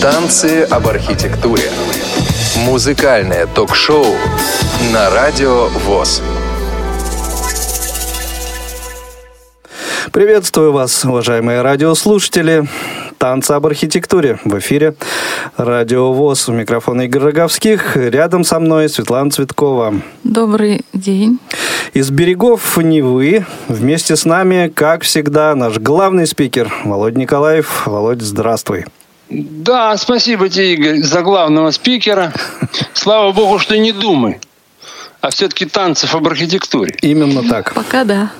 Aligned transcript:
Танцы 0.00 0.62
об 0.62 0.88
архитектуре. 0.88 1.70
Музыкальное 2.64 3.46
ток-шоу 3.46 4.06
на 4.94 5.10
радио 5.10 5.66
ВОЗ. 5.84 6.22
Приветствую 10.10 10.72
вас, 10.72 11.04
уважаемые 11.04 11.60
радиослушатели. 11.60 12.66
Танцы 13.18 13.52
об 13.52 13.66
архитектуре 13.66 14.38
в 14.42 14.58
эфире. 14.58 14.94
Радио 15.58 16.14
ВОЗ. 16.14 16.48
У 16.48 16.52
микрофона 16.52 17.02
Игорь 17.02 17.24
Роговских. 17.24 17.98
Рядом 17.98 18.42
со 18.42 18.58
мной 18.58 18.88
Светлана 18.88 19.30
Цветкова. 19.30 19.96
Добрый 20.24 20.80
день. 20.94 21.38
Из 21.92 22.10
берегов 22.10 22.78
Невы 22.78 23.44
вместе 23.68 24.16
с 24.16 24.24
нами, 24.24 24.72
как 24.74 25.02
всегда, 25.02 25.54
наш 25.54 25.78
главный 25.78 26.26
спикер 26.26 26.72
Володь 26.84 27.18
Николаев. 27.18 27.86
Володь, 27.86 28.22
здравствуй. 28.22 28.86
Да, 29.30 29.96
спасибо 29.96 30.48
тебе, 30.48 30.74
Игорь, 30.74 31.02
за 31.02 31.22
главного 31.22 31.70
спикера. 31.70 32.32
Слава 32.92 33.32
богу, 33.32 33.58
что 33.58 33.78
не 33.78 33.92
думай 33.92 34.40
а 35.20 35.30
все-таки 35.30 35.66
танцев 35.66 36.14
об 36.14 36.26
архитектуре. 36.26 36.96
Именно 37.02 37.46
так. 37.48 37.74
Пока 37.74 38.04
да. 38.04 38.30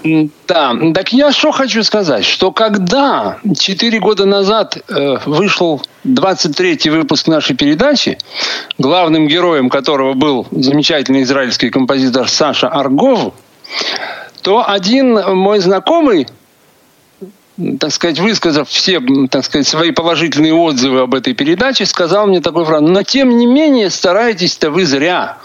Да, 0.49 0.75
так 0.95 1.13
я 1.13 1.33
что 1.33 1.53
хочу 1.53 1.83
сказать, 1.83 2.25
что 2.25 2.53
когда 2.53 3.39
четыре 3.59 3.99
года 3.99 4.25
назад 4.25 4.79
э, 4.89 5.19
вышел 5.27 5.83
23-й 6.07 6.89
выпуск 6.89 7.27
нашей 7.27 7.55
передачи, 7.55 8.19
главным 8.79 9.29
героем 9.29 9.69
которого 9.69 10.15
был 10.15 10.47
замечательный 10.51 11.23
израильский 11.23 11.71
композитор 11.71 12.29
Саша 12.29 12.69
Аргов, 12.69 13.35
то 14.43 14.67
один 14.67 15.13
мой 15.37 15.61
знакомый 15.61 16.27
так 17.79 17.93
сказать, 17.93 18.19
высказав 18.19 18.69
все, 18.69 19.01
так 19.31 19.45
сказать, 19.45 19.67
свои 19.67 19.91
положительные 19.91 20.55
отзывы 20.55 21.01
об 21.01 21.15
этой 21.15 21.35
передаче, 21.35 21.87
сказал 21.87 22.27
мне 22.27 22.41
такой 22.41 22.65
фразу, 22.65 22.87
но 22.87 23.03
тем 23.03 23.37
не 23.37 23.47
менее 23.47 23.91
стараетесь-то 23.91 24.71
вы 24.71 24.87
зря. 24.87 25.39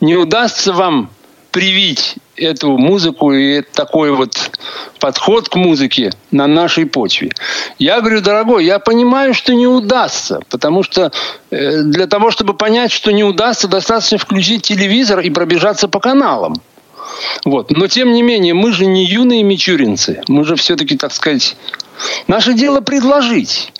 Не 0.00 0.16
удастся 0.16 0.72
вам 0.72 1.10
привить 1.52 2.16
эту 2.36 2.76
музыку 2.78 3.32
и 3.32 3.60
такой 3.60 4.10
вот 4.10 4.50
подход 4.98 5.48
к 5.48 5.54
музыке 5.54 6.10
на 6.30 6.46
нашей 6.46 6.86
почве. 6.86 7.30
Я 7.78 8.00
говорю, 8.00 8.22
дорогой, 8.22 8.64
я 8.64 8.78
понимаю, 8.78 9.34
что 9.34 9.54
не 9.54 9.66
удастся, 9.66 10.40
потому 10.48 10.82
что 10.82 11.12
э, 11.50 11.82
для 11.82 12.06
того, 12.06 12.30
чтобы 12.30 12.54
понять, 12.54 12.90
что 12.90 13.12
не 13.12 13.22
удастся, 13.22 13.68
достаточно 13.68 14.18
включить 14.18 14.62
телевизор 14.62 15.20
и 15.20 15.30
пробежаться 15.30 15.88
по 15.88 16.00
каналам. 16.00 16.60
Вот. 17.44 17.70
Но 17.70 17.86
тем 17.86 18.12
не 18.12 18.22
менее, 18.22 18.54
мы 18.54 18.72
же 18.72 18.86
не 18.86 19.04
юные 19.04 19.42
мичуринцы. 19.42 20.22
Мы 20.28 20.44
же 20.44 20.56
все-таки, 20.56 20.96
так 20.96 21.12
сказать, 21.12 21.56
наше 22.26 22.54
дело 22.54 22.80
предложить. 22.80 23.72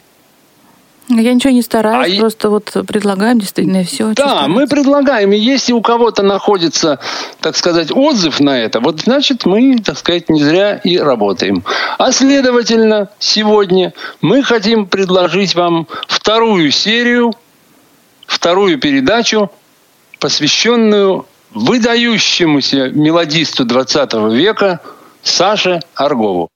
Я 1.08 1.34
ничего 1.34 1.52
не 1.52 1.62
стараюсь, 1.62 2.16
а 2.16 2.20
просто 2.20 2.48
вот 2.48 2.70
предлагаем 2.86 3.38
действительно 3.38 3.84
все. 3.84 4.12
Да, 4.14 4.46
мы 4.48 4.66
предлагаем. 4.66 5.32
И 5.32 5.36
если 5.36 5.72
у 5.72 5.82
кого-то 5.82 6.22
находится, 6.22 7.00
так 7.40 7.56
сказать, 7.56 7.90
отзыв 7.90 8.40
на 8.40 8.58
это, 8.58 8.80
вот 8.80 9.00
значит 9.00 9.44
мы, 9.44 9.78
так 9.78 9.98
сказать, 9.98 10.30
не 10.30 10.42
зря 10.42 10.76
и 10.76 10.96
работаем. 10.98 11.64
А 11.98 12.12
следовательно, 12.12 13.08
сегодня 13.18 13.92
мы 14.20 14.42
хотим 14.42 14.86
предложить 14.86 15.54
вам 15.54 15.86
вторую 16.06 16.70
серию, 16.70 17.32
вторую 18.26 18.78
передачу, 18.78 19.50
посвященную 20.18 21.26
выдающемуся 21.54 22.90
мелодисту 22.90 23.64
20 23.64 24.14
века 24.32 24.80
Саше 25.22 25.80
Аргову. 25.94 26.48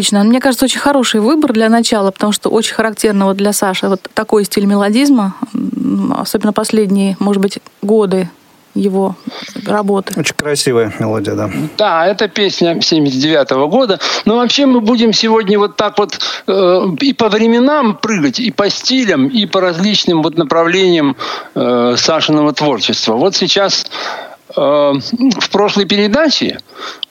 Отлично. 0.00 0.24
Мне 0.24 0.40
кажется, 0.40 0.64
очень 0.64 0.80
хороший 0.80 1.20
выбор 1.20 1.52
для 1.52 1.68
начала, 1.68 2.10
потому 2.10 2.32
что 2.32 2.48
очень 2.48 2.72
характерно 2.74 3.26
вот 3.26 3.36
для 3.36 3.52
Саши 3.52 3.86
вот 3.86 4.00
такой 4.14 4.46
стиль 4.46 4.64
мелодизма, 4.64 5.34
особенно 6.16 6.54
последние, 6.54 7.18
может 7.18 7.42
быть, 7.42 7.58
годы 7.82 8.30
его 8.74 9.14
работы. 9.66 10.18
Очень 10.18 10.34
красивая 10.36 10.90
мелодия, 10.98 11.34
да. 11.34 11.50
Да, 11.76 12.06
это 12.06 12.28
песня 12.28 12.80
79 12.80 13.50
-го 13.52 13.68
года. 13.68 13.98
Но 14.24 14.36
вообще 14.36 14.64
мы 14.64 14.80
будем 14.80 15.12
сегодня 15.12 15.58
вот 15.58 15.76
так 15.76 15.98
вот 15.98 16.18
э, 16.46 16.80
и 17.02 17.12
по 17.12 17.28
временам 17.28 17.98
прыгать, 18.00 18.40
и 18.40 18.50
по 18.50 18.70
стилям, 18.70 19.28
и 19.28 19.44
по 19.44 19.60
различным 19.60 20.22
вот 20.22 20.38
направлениям 20.38 21.14
э, 21.54 21.96
Сашиного 21.98 22.52
творчества. 22.52 23.16
Вот 23.16 23.36
сейчас 23.36 23.84
Э, 24.56 24.92
в 24.94 25.50
прошлой 25.50 25.84
передаче 25.84 26.58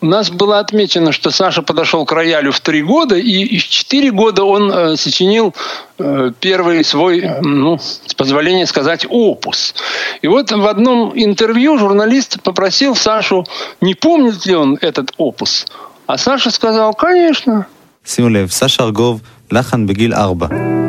у 0.02 0.06
нас 0.06 0.30
было 0.30 0.60
отмечено, 0.60 1.12
что 1.12 1.32
Саша 1.32 1.62
подошел 1.62 2.06
к 2.06 2.12
роялю 2.12 2.52
в 2.52 2.60
три 2.60 2.82
года, 2.82 3.16
и 3.16 3.58
в 3.58 3.68
четыре 3.68 4.12
года 4.12 4.44
он 4.44 4.72
э, 4.72 4.96
сочинил 4.98 5.54
э, 5.98 6.32
первый 6.40 6.84
свой, 6.84 7.20
э, 7.20 7.42
ну, 7.42 7.78
с 7.78 8.14
позволения 8.14 8.66
сказать, 8.66 9.06
опус. 9.10 9.76
И 10.22 10.28
вот 10.28 10.52
в 10.52 10.68
одном 10.68 11.12
интервью 11.16 11.78
журналист 11.78 12.42
попросил 12.44 12.96
Сашу, 12.96 13.46
не 13.82 13.94
помнит 13.94 14.46
ли 14.46 14.56
он 14.56 14.78
этот 14.82 15.14
опус. 15.18 15.68
А 16.08 16.18
Саша 16.18 16.50
сказал, 16.50 16.94
конечно. 16.94 17.68
Симулев, 18.04 18.54
Саша 18.54 18.84
Аргов, 18.84 19.20
Лахан 19.52 19.86
Бегиль 19.86 20.14
Арба. 20.14 20.89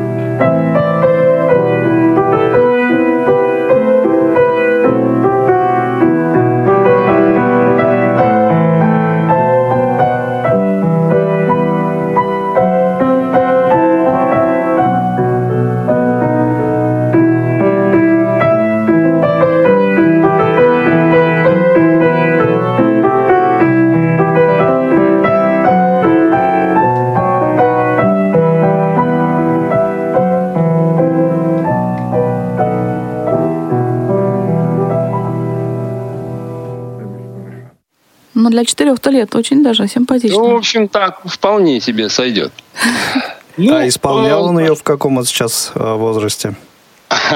Для 38.60 38.66
четырех-то 38.66 39.10
лет 39.10 39.34
очень 39.34 39.62
даже 39.62 39.88
симпатично. 39.88 40.38
Ну, 40.38 40.50
в 40.50 40.56
общем, 40.56 40.88
так 40.88 41.20
вполне 41.24 41.80
себе 41.80 42.08
сойдет. 42.08 42.52
Ну, 43.56 43.74
а 43.74 43.86
исполнял 43.86 44.44
он 44.44 44.58
ее 44.58 44.74
в 44.74 44.82
каком 44.82 45.18
он 45.18 45.24
сейчас 45.24 45.72
э, 45.74 45.94
возрасте? 45.94 46.54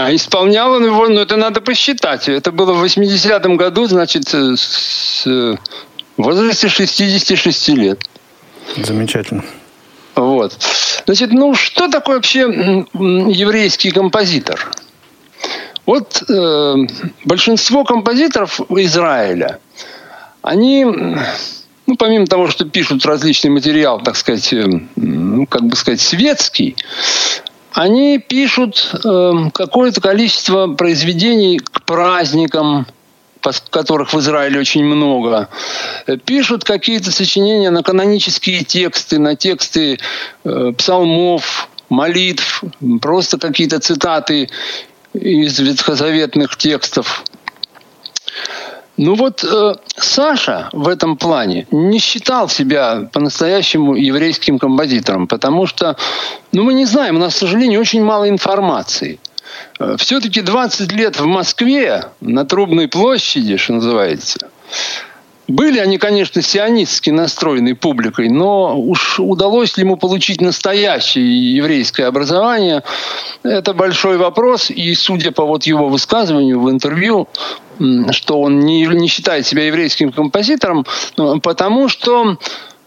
Исполнял 0.08 0.72
он 0.72 0.86
его, 0.86 1.06
ну 1.08 1.20
это 1.20 1.36
надо 1.36 1.60
посчитать. 1.60 2.28
Это 2.30 2.50
было 2.50 2.72
в 2.72 2.82
80-м 2.82 3.56
году, 3.56 3.86
значит, 3.86 4.28
с, 4.28 5.26
в 5.26 5.58
возрасте 6.16 6.68
66 6.68 7.68
лет. 7.70 8.00
Замечательно. 8.76 9.44
Вот. 10.14 10.56
Значит, 11.04 11.32
ну 11.32 11.54
что 11.54 11.88
такое 11.88 12.16
вообще 12.16 12.42
еврейский 12.94 13.90
композитор? 13.90 14.70
Вот 15.84 16.22
э, 16.30 16.74
большинство 17.24 17.84
композиторов 17.84 18.60
Израиля– 18.70 19.58
они, 20.44 20.84
ну, 20.84 21.96
помимо 21.98 22.26
того, 22.26 22.48
что 22.48 22.66
пишут 22.66 23.04
различный 23.06 23.50
материал, 23.50 24.00
так 24.00 24.14
сказать, 24.14 24.52
э, 24.52 24.66
ну, 24.94 25.46
как 25.46 25.62
бы 25.62 25.74
сказать, 25.74 26.02
светский, 26.02 26.76
они 27.72 28.18
пишут 28.18 28.94
э, 29.04 29.32
какое-то 29.54 30.02
количество 30.02 30.68
произведений 30.68 31.58
к 31.58 31.82
праздникам, 31.84 32.86
которых 33.70 34.12
в 34.12 34.18
Израиле 34.20 34.60
очень 34.60 34.84
много, 34.84 35.48
пишут 36.24 36.64
какие-то 36.64 37.10
сочинения 37.10 37.70
на 37.70 37.82
канонические 37.82 38.64
тексты, 38.64 39.18
на 39.18 39.36
тексты 39.36 39.98
э, 40.44 40.72
псалмов, 40.76 41.68
молитв, 41.88 42.62
просто 43.00 43.38
какие-то 43.38 43.80
цитаты 43.80 44.50
из 45.14 45.58
ветхозаветных 45.58 46.56
текстов. 46.56 47.24
Ну 48.96 49.14
вот 49.14 49.42
э, 49.42 49.74
Саша 49.96 50.68
в 50.72 50.86
этом 50.86 51.16
плане 51.16 51.66
не 51.72 51.98
считал 51.98 52.48
себя 52.48 53.08
по-настоящему 53.12 53.96
еврейским 53.96 54.58
композитором, 54.58 55.26
потому 55.26 55.66
что, 55.66 55.96
ну 56.52 56.62
мы 56.62 56.74
не 56.74 56.84
знаем, 56.84 57.16
у 57.16 57.18
нас, 57.18 57.34
к 57.34 57.38
сожалению, 57.38 57.80
очень 57.80 58.04
мало 58.04 58.28
информации. 58.28 59.18
Э, 59.80 59.96
Все-таки 59.98 60.42
20 60.42 60.92
лет 60.92 61.18
в 61.18 61.26
Москве, 61.26 62.06
на 62.20 62.44
Трубной 62.44 62.86
площади, 62.86 63.56
что 63.56 63.74
называется, 63.74 64.48
были 65.48 65.78
они, 65.78 65.98
конечно, 65.98 66.40
сионистски 66.40 67.10
настроенной 67.10 67.74
публикой, 67.74 68.28
но 68.28 68.78
уж 68.78 69.20
удалось 69.20 69.76
ли 69.76 69.82
ему 69.82 69.96
получить 69.96 70.40
настоящее 70.40 71.56
еврейское 71.56 72.04
образование, 72.04 72.82
это 73.42 73.74
большой 73.74 74.16
вопрос. 74.16 74.70
И 74.70 74.94
судя 74.94 75.32
по 75.32 75.44
вот 75.44 75.64
его 75.64 75.88
высказыванию 75.88 76.60
в 76.60 76.70
интервью, 76.70 77.28
что 78.10 78.40
он 78.40 78.60
не, 78.60 78.86
не 78.86 79.08
считает 79.08 79.46
себя 79.46 79.66
еврейским 79.66 80.12
композитором, 80.12 80.86
ну, 81.16 81.40
потому 81.40 81.88
что 81.88 82.38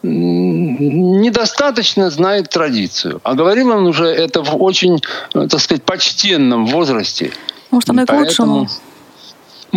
недостаточно 0.04 2.10
знает 2.10 2.50
традицию. 2.50 3.20
А 3.24 3.34
говорил 3.34 3.72
он 3.72 3.88
уже 3.88 4.06
это 4.06 4.44
в 4.44 4.62
очень, 4.62 5.02
так 5.34 5.60
сказать, 5.60 5.84
почтенном 5.84 6.68
возрасте. 6.68 7.32
Может, 7.72 7.90
оно 7.90 8.04
и 8.04 8.06
к 8.06 8.14
лучшему. 8.14 8.68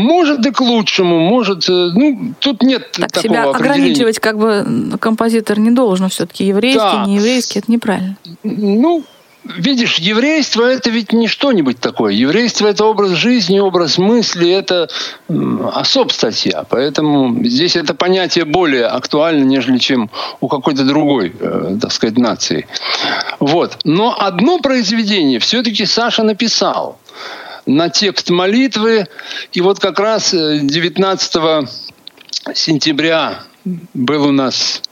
Может 0.00 0.46
и 0.46 0.50
к 0.50 0.60
лучшему, 0.60 1.18
может, 1.18 1.68
э, 1.68 1.72
ну 1.94 2.34
тут 2.38 2.62
нет 2.62 2.90
так 2.92 3.12
такого 3.12 3.22
себя 3.22 3.44
ограничивать 3.44 4.18
как 4.18 4.38
бы 4.38 4.96
композитор 4.98 5.58
не 5.58 5.70
должен 5.70 6.08
все-таки 6.08 6.46
еврейский, 6.46 6.78
да. 6.78 7.04
не 7.06 7.16
еврейский, 7.16 7.58
это 7.58 7.70
неправильно. 7.70 8.16
Ну 8.42 9.04
видишь, 9.44 9.96
еврейство 9.96 10.64
это 10.64 10.90
ведь 10.90 11.12
не 11.12 11.28
что-нибудь 11.28 11.80
такое. 11.80 12.12
Еврейство 12.12 12.66
это 12.68 12.84
образ 12.84 13.10
жизни, 13.12 13.58
образ 13.58 13.98
мысли, 13.98 14.50
это 14.50 14.88
особ 15.72 16.12
статья. 16.12 16.64
Поэтому 16.68 17.44
здесь 17.44 17.76
это 17.76 17.94
понятие 17.94 18.44
более 18.44 18.86
актуально, 18.86 19.44
нежели 19.44 19.78
чем 19.78 20.10
у 20.40 20.48
какой-то 20.48 20.84
другой, 20.84 21.34
э, 21.38 21.76
так 21.80 21.92
сказать, 21.92 22.18
нации. 22.18 22.66
Вот. 23.38 23.78
Но 23.84 24.16
одно 24.18 24.58
произведение 24.58 25.38
все-таки 25.38 25.86
Саша 25.86 26.22
написал 26.22 26.98
на 27.66 27.88
текст 27.88 28.30
молитвы. 28.30 29.06
И 29.52 29.60
вот 29.60 29.80
как 29.80 29.98
раз 29.98 30.32
19 30.32 31.36
э, 31.36 31.62
сентября 32.54 33.42
был 33.64 34.26
у 34.26 34.32
нас 34.32 34.82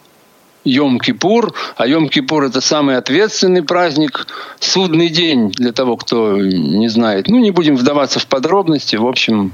Йом-Кипур, 0.64 1.54
а 1.76 1.86
Йом-Кипур 1.86 2.46
это 2.46 2.60
самый 2.60 2.96
ответственный 2.96 3.62
праздник, 3.62 4.26
судный 4.60 5.08
день 5.08 5.50
для 5.50 5.72
того, 5.72 5.96
кто 5.96 6.36
не 6.36 6.88
знает. 6.88 7.28
Ну, 7.28 7.38
не 7.38 7.50
будем 7.50 7.76
вдаваться 7.76 8.18
в 8.18 8.26
подробности. 8.26 8.96
В 8.96 9.06
общем, 9.06 9.52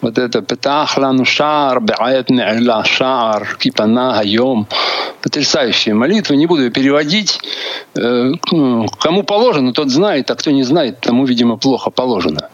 вот 0.00 0.18
это 0.18 0.40
«Петах 0.42 0.96
шар, 1.24 1.80
бе'ет 1.80 2.30
не'ля 2.30 2.84
шар, 2.84 3.56
кипана 3.58 4.14
хайом». 4.14 4.66
Потрясающая 5.22 5.94
молитва, 5.94 6.34
не 6.34 6.46
буду 6.46 6.64
ее 6.64 6.70
переводить. 6.70 7.40
Э, 7.96 8.30
кому 9.00 9.22
положено, 9.24 9.72
тот 9.72 9.90
знает, 9.90 10.30
а 10.30 10.36
кто 10.36 10.50
не 10.50 10.62
знает, 10.62 11.00
тому, 11.00 11.24
видимо, 11.24 11.56
плохо 11.56 11.90
положено. 11.90 12.48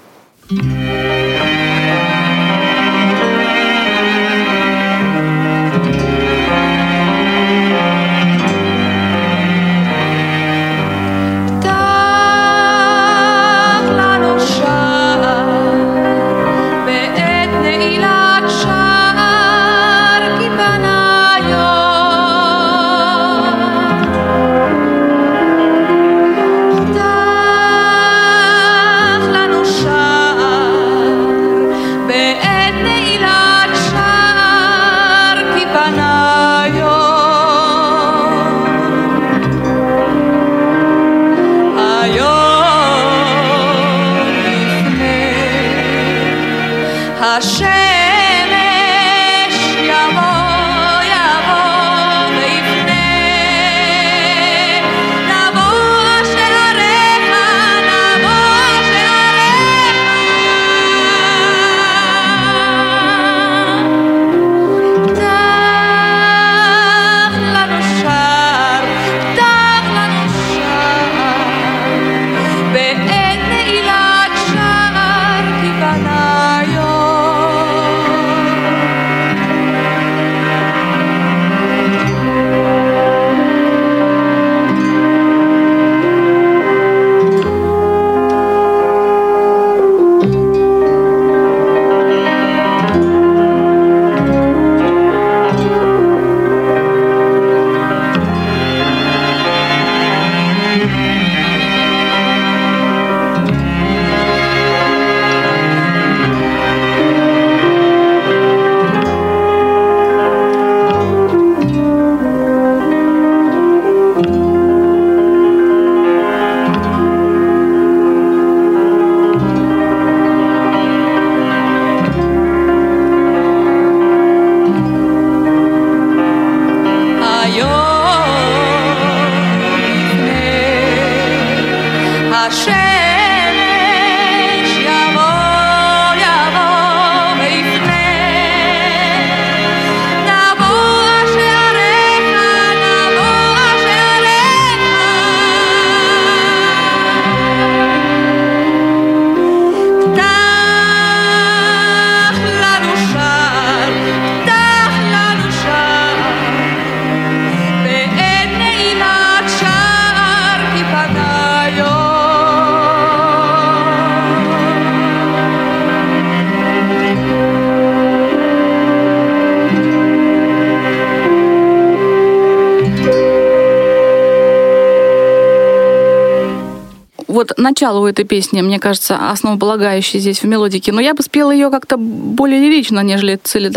Вот 177.45 177.59
начало 177.59 178.01
у 178.01 178.07
этой 178.07 178.25
песни, 178.25 178.63
мне 178.63 178.79
кажется, 178.79 179.31
основополагающее 179.31 180.21
здесь 180.21 180.43
в 180.43 180.45
мелодике, 180.45 180.93
но 180.93 181.01
я 181.01 181.15
бы 181.15 181.23
спела 181.23 181.51
ее 181.51 181.71
как-то 181.71 181.97
более 181.97 182.61
лирично, 182.61 183.01
нежели 183.01 183.37
Цели. 183.43 183.71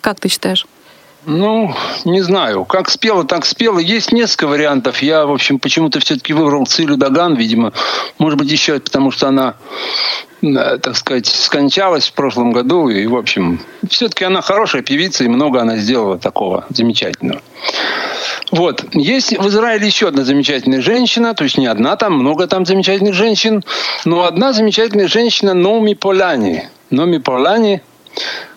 Как 0.00 0.20
ты 0.20 0.28
считаешь? 0.28 0.66
Ну, 1.26 1.74
не 2.04 2.20
знаю. 2.20 2.64
Как 2.64 2.88
спела, 2.88 3.24
так 3.24 3.44
спела. 3.44 3.80
Есть 3.80 4.12
несколько 4.12 4.46
вариантов. 4.46 5.02
Я, 5.02 5.26
в 5.26 5.32
общем, 5.32 5.58
почему-то 5.58 5.98
все-таки 5.98 6.32
выбрал 6.32 6.66
Цилю 6.66 6.96
Даган, 6.96 7.34
видимо. 7.34 7.72
Может 8.18 8.38
быть, 8.38 8.50
еще 8.50 8.78
потому 8.78 9.10
что 9.10 9.26
она, 9.26 9.54
э, 10.42 10.78
так 10.78 10.96
сказать, 10.96 11.26
скончалась 11.26 12.06
в 12.08 12.12
прошлом 12.12 12.52
году. 12.52 12.88
И, 12.88 13.08
в 13.08 13.16
общем, 13.16 13.60
все-таки 13.90 14.24
она 14.24 14.40
хорошая 14.40 14.82
певица, 14.82 15.24
и 15.24 15.28
много 15.28 15.60
она 15.60 15.76
сделала 15.78 16.16
такого 16.16 16.64
замечательного. 16.68 17.42
Вот. 18.52 18.84
Есть 18.92 19.36
в 19.36 19.48
Израиле 19.48 19.84
еще 19.84 20.06
одна 20.06 20.22
замечательная 20.22 20.80
женщина, 20.80 21.34
то 21.34 21.42
есть 21.42 21.58
не 21.58 21.66
одна 21.66 21.96
там, 21.96 22.12
много 22.14 22.46
там 22.46 22.64
замечательных 22.64 23.14
женщин, 23.14 23.64
но 24.04 24.22
одна 24.22 24.52
замечательная 24.52 25.08
женщина 25.08 25.54
Номи 25.54 25.94
Поляни. 25.94 26.68
Номи 26.90 27.18
Поляни, 27.18 27.82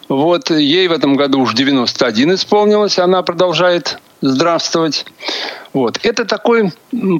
вот 0.09 0.49
ей 0.49 0.87
в 0.87 0.91
этом 0.91 1.15
году 1.15 1.39
уже 1.39 1.55
91 1.55 2.33
исполнилось, 2.35 2.99
она 2.99 3.21
продолжает 3.23 3.99
здравствовать. 4.21 5.05
Вот. 5.71 5.99
Это 6.03 6.25
такой 6.25 6.73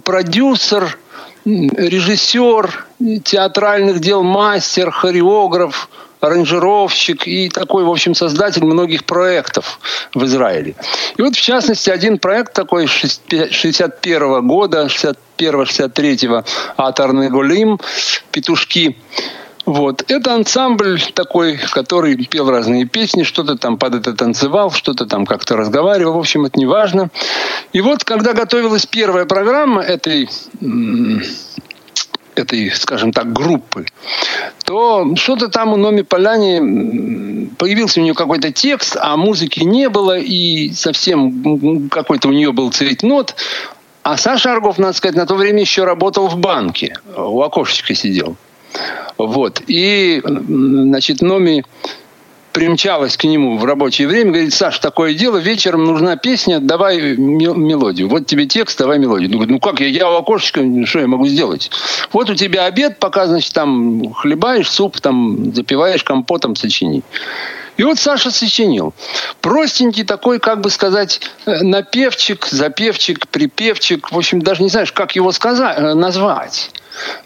продюсер, 0.04 0.98
режиссер 1.46 2.86
театральных 3.24 4.00
дел, 4.00 4.24
мастер, 4.24 4.92
хореограф, 4.92 5.90
аранжировщик 6.20 7.28
и 7.28 7.50
такой, 7.50 7.84
в 7.84 7.90
общем, 7.90 8.14
создатель 8.14 8.66
многих 8.66 9.06
проектов 9.06 9.80
в 10.14 10.24
Израиле. 10.26 10.76
И 11.18 11.22
вот, 11.22 11.36
в 11.36 11.42
частности, 11.42 11.90
один 11.90 12.18
проект 12.18 12.54
такой 12.54 12.88
61 12.88 14.48
года, 14.48 14.88
61-63 14.88 16.46
«Атарный 16.76 17.30
Голим», 17.30 17.80
«Петушки», 18.32 18.98
вот. 19.70 20.04
Это 20.10 20.34
ансамбль 20.34 21.00
такой, 21.14 21.58
который 21.58 22.16
пел 22.26 22.50
разные 22.50 22.86
песни, 22.86 23.22
что-то 23.22 23.56
там 23.56 23.78
под 23.78 23.94
это 23.94 24.14
танцевал, 24.14 24.72
что-то 24.72 25.06
там 25.06 25.28
как-то 25.28 25.56
разговаривал. 25.56 26.14
В 26.14 26.18
общем, 26.18 26.46
это 26.46 26.58
не 26.58 26.66
важно. 26.66 27.12
И 27.72 27.80
вот, 27.80 28.04
когда 28.04 28.34
готовилась 28.34 28.88
первая 28.88 29.26
программа 29.26 29.84
этой 29.84 30.28
этой, 32.34 32.72
скажем 32.72 33.12
так, 33.12 33.32
группы, 33.32 33.86
то 34.66 35.16
что-то 35.16 35.50
там 35.50 35.74
у 35.74 35.76
Номи 35.76 36.02
Поляни 36.02 37.48
появился 37.60 38.00
у 38.00 38.04
нее 38.04 38.16
какой-то 38.16 38.52
текст, 38.52 38.98
а 39.00 39.18
музыки 39.18 39.60
не 39.60 39.88
было, 39.90 40.18
и 40.18 40.72
совсем 40.72 41.90
какой-то 41.90 42.30
у 42.30 42.32
нее 42.32 42.54
был 42.54 42.72
цветнот. 42.72 43.36
А 44.02 44.18
Саша 44.18 44.52
Аргов, 44.52 44.80
надо 44.80 44.94
сказать, 44.94 45.16
на 45.16 45.28
то 45.28 45.36
время 45.36 45.62
еще 45.62 45.84
работал 45.84 46.28
в 46.28 46.38
банке, 46.38 46.98
у 47.16 47.44
окошечка 47.44 47.94
сидел. 47.94 48.36
Вот. 49.18 49.62
И, 49.68 50.22
значит, 50.24 51.22
Номи 51.22 51.64
примчалась 52.52 53.16
к 53.16 53.24
нему 53.26 53.58
в 53.58 53.66
рабочее 53.66 54.08
время, 54.08 54.32
говорит, 54.32 54.54
Саш, 54.54 54.80
такое 54.80 55.14
дело, 55.14 55.38
вечером 55.38 55.86
нужна 55.86 56.16
песня, 56.18 56.60
давай 56.60 57.16
мелодию. 57.18 58.10
Вот 58.10 58.26
тебе 58.26 58.46
текст, 58.46 58.78
давай 58.78 59.00
мелодию. 59.00 59.30
Ну, 59.32 59.46
ну 59.46 59.60
как, 59.60 59.80
я, 59.80 59.88
я 59.88 60.10
у 60.10 60.16
окошечка, 60.16 60.62
что 60.86 61.00
я 61.00 61.08
могу 61.08 61.28
сделать? 61.28 61.70
Вот 62.12 62.30
у 62.30 62.36
тебя 62.36 62.66
обед, 62.66 63.00
пока, 63.00 63.28
значит, 63.28 63.54
там 63.54 64.14
хлебаешь 64.14 64.70
суп, 64.70 65.00
там 65.00 65.54
запиваешь 65.54 66.04
компотом, 66.04 66.56
сочини. 66.56 67.04
И 67.78 67.84
вот 67.84 67.98
Саша 67.98 68.30
сочинил. 68.30 68.94
Простенький 69.40 70.04
такой, 70.04 70.40
как 70.40 70.60
бы 70.60 70.70
сказать, 70.70 71.22
э, 71.46 71.64
напевчик, 71.64 72.46
запевчик, 72.46 73.26
припевчик. 73.30 74.12
В 74.12 74.18
общем, 74.18 74.42
даже 74.42 74.64
не 74.64 74.70
знаешь, 74.70 74.92
как 74.92 75.16
его 75.16 75.32
сказать, 75.32 75.78
э, 75.80 75.94
назвать. 75.94 76.72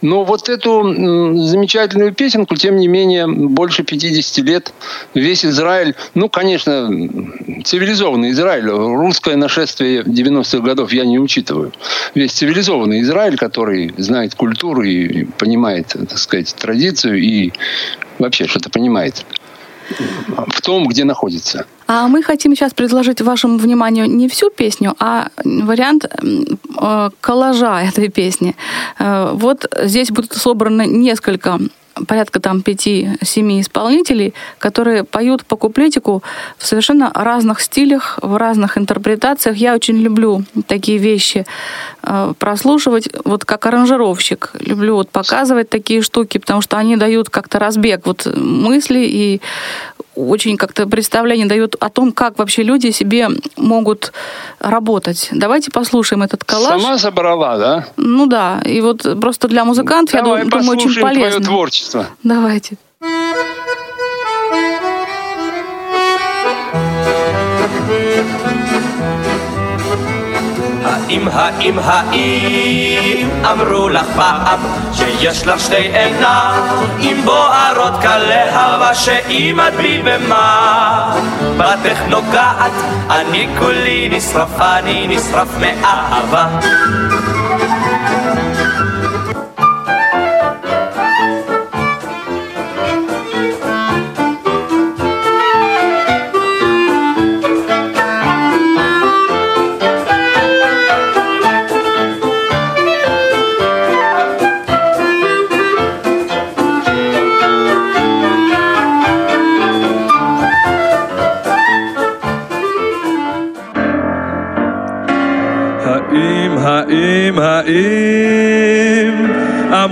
Но 0.01 0.23
вот 0.23 0.49
эту 0.49 0.83
замечательную 1.45 2.13
песенку, 2.13 2.55
тем 2.55 2.77
не 2.77 2.87
менее, 2.87 3.27
больше 3.27 3.83
50 3.83 4.45
лет 4.45 4.73
весь 5.13 5.45
Израиль, 5.45 5.95
ну, 6.13 6.29
конечно, 6.29 6.89
цивилизованный 7.63 8.31
Израиль, 8.31 8.69
русское 8.69 9.35
нашествие 9.35 10.01
90-х 10.03 10.59
годов 10.59 10.93
я 10.93 11.05
не 11.05 11.19
учитываю. 11.19 11.71
Весь 12.15 12.33
цивилизованный 12.33 13.01
Израиль, 13.01 13.37
который 13.37 13.93
знает 13.97 14.35
культуру 14.35 14.83
и 14.83 15.25
понимает, 15.25 15.87
так 15.87 16.17
сказать, 16.17 16.53
традицию 16.55 17.21
и 17.21 17.51
вообще 18.19 18.47
что-то 18.47 18.69
понимает 18.69 19.25
в 20.47 20.61
том, 20.61 20.87
где 20.87 21.03
находится. 21.03 21.65
А 21.95 22.07
мы 22.07 22.23
хотим 22.23 22.55
сейчас 22.55 22.73
предложить 22.73 23.21
вашему 23.21 23.59
вниманию 23.59 24.07
не 24.09 24.27
всю 24.27 24.49
песню, 24.49 24.95
а 24.97 25.27
вариант 25.45 26.05
э, 26.05 27.09
коллажа 27.21 27.81
этой 27.81 28.09
песни. 28.09 28.55
Э, 28.97 29.31
вот 29.33 29.71
здесь 29.83 30.09
будут 30.09 30.33
собраны 30.33 30.87
несколько 30.87 31.59
порядка 32.07 32.39
там 32.39 32.63
пяти-семи 32.63 33.61
исполнителей, 33.61 34.33
которые 34.57 35.03
поют 35.03 35.45
по 35.45 35.55
куплетику 35.55 36.23
в 36.57 36.65
совершенно 36.65 37.11
разных 37.13 37.61
стилях, 37.61 38.17
в 38.23 38.37
разных 38.37 38.79
интерпретациях. 38.79 39.57
Я 39.57 39.75
очень 39.75 39.97
люблю 39.97 40.43
такие 40.65 40.97
вещи 40.97 41.45
э, 42.01 42.33
прослушивать, 42.39 43.09
вот 43.23 43.45
как 43.45 43.67
аранжировщик. 43.67 44.51
Люблю 44.59 44.95
вот 44.95 45.11
показывать 45.11 45.69
такие 45.69 46.01
штуки, 46.01 46.39
потому 46.39 46.61
что 46.61 46.77
они 46.77 46.97
дают 46.97 47.29
как-то 47.29 47.59
разбег 47.59 48.07
вот 48.07 48.25
мысли 48.35 49.05
и 49.05 49.41
очень 50.15 50.57
как-то 50.57 50.87
представление 50.87 51.47
дают 51.47 51.75
о 51.83 51.89
том, 51.89 52.13
как 52.13 52.37
вообще 52.37 52.63
люди 52.63 52.91
себе 52.91 53.27
могут 53.57 54.13
работать. 54.59 55.27
Давайте 55.31 55.69
послушаем 55.69 56.23
этот 56.23 56.43
коллаж. 56.45 56.81
Сама 56.81 56.97
собрала, 56.97 57.57
да? 57.57 57.87
Ну 57.97 58.25
да, 58.25 58.61
и 58.63 58.79
вот 58.79 59.05
просто 59.19 59.49
для 59.49 59.65
музыкантов, 59.65 60.13
Давай 60.13 60.43
я 60.43 60.49
думаю, 60.49 60.77
очень 60.77 61.01
полезно. 61.01 61.29
твое 61.31 61.39
творчество. 61.41 62.05
Давайте. 62.23 62.77
האם, 71.13 71.27
האם, 71.33 71.79
האם? 71.79 73.29
אמרו 73.51 73.89
לך 73.89 74.05
פעם 74.15 74.59
שיש 74.93 75.47
לך 75.47 75.59
שתי 75.59 75.75
עיניים 75.75 77.25
בוערות 77.25 78.01
כלהבה 78.01 78.95
שאם 78.95 79.59
את 79.67 79.73
בי 79.73 80.01
במה. 80.03 81.15
בתך 81.57 82.01
נוגעת 82.09 82.71
אני 83.09 83.47
כולי 83.59 84.09
נשרף, 84.11 84.61
אני 84.61 85.07
נשרף 85.07 85.47
מאהבה 85.59 86.47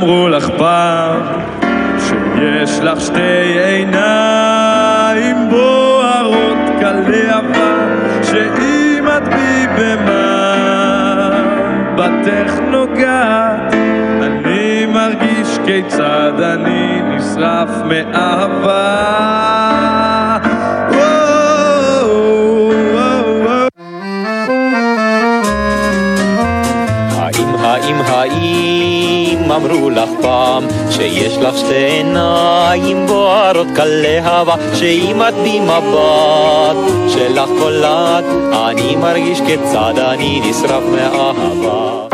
אמרו 0.01 0.29
לך 0.29 0.49
פעם 0.57 1.21
שיש 1.99 2.79
לך 2.79 3.01
שתי 3.01 3.59
עיניים 3.65 5.49
בוערות 5.49 6.57
כלהבה 6.79 7.87
שאם 8.23 9.07
את 9.17 9.27
בי 9.27 9.67
במה 9.77 10.51
בתך 11.95 12.53
נוגעת 12.71 13.73
אני 14.21 14.85
מרגיש 14.85 15.59
כיצד 15.65 16.33
אני 16.41 17.01
נשרף 17.01 17.69
מאהבה. 17.85 18.20
לך 31.51 31.57
שתי 31.57 31.75
עיניים 31.75 33.07
בוערות 33.07 33.67
כלהבה 33.75 34.55
שאם 34.73 35.21
את 35.21 35.33
בי 35.33 35.59
מבט 35.59 37.09
שלך 37.09 37.49
קולט 37.59 38.25
אני 38.53 38.95
מרגיש 38.95 39.41
כיצד 39.41 39.93
אני 39.97 40.41
נשרף 40.49 40.83
מאהבה 40.83 42.10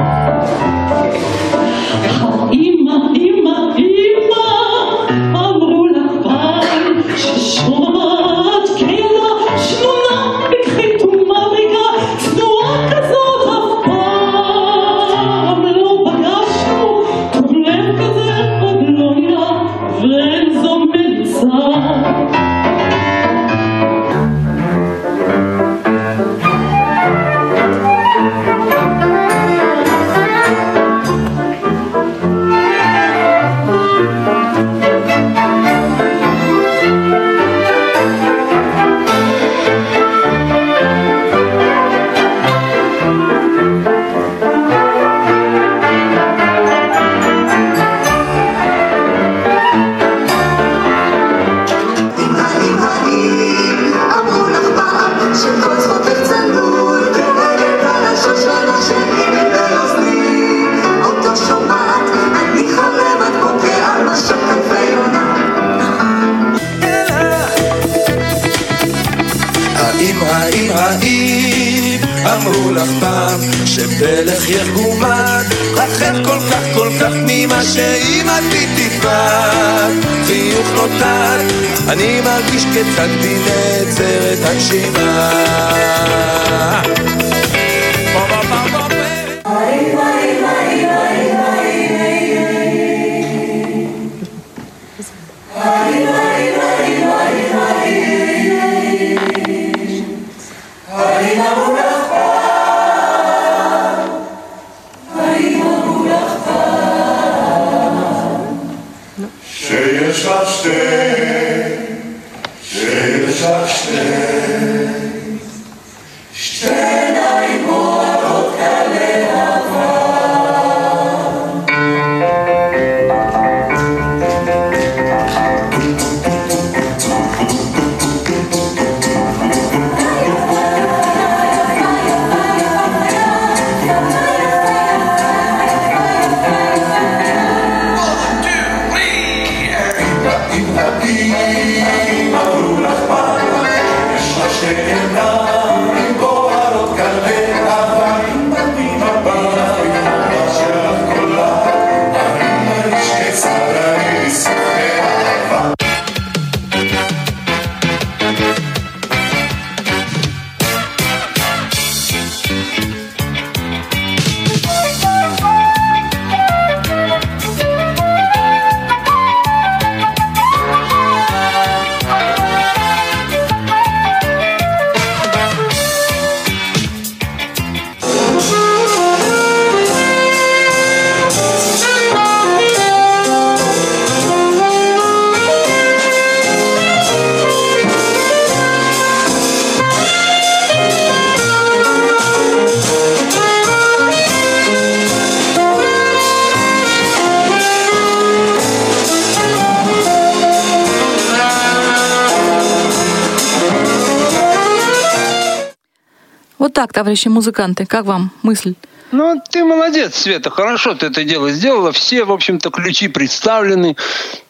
товарищи 206.98 207.28
музыканты, 207.28 207.86
как 207.86 208.06
вам 208.06 208.32
мысль? 208.42 208.74
Ну, 209.12 209.40
ты 209.52 209.64
молодец, 209.64 210.16
Света, 210.16 210.50
хорошо 210.50 210.96
ты 210.96 211.06
это 211.06 211.24
дело 211.24 211.52
сделала. 211.52 211.92
Все, 211.92 212.24
в 212.24 212.32
общем-то, 212.32 212.72
ключи 212.72 213.08
представлены. 213.08 213.96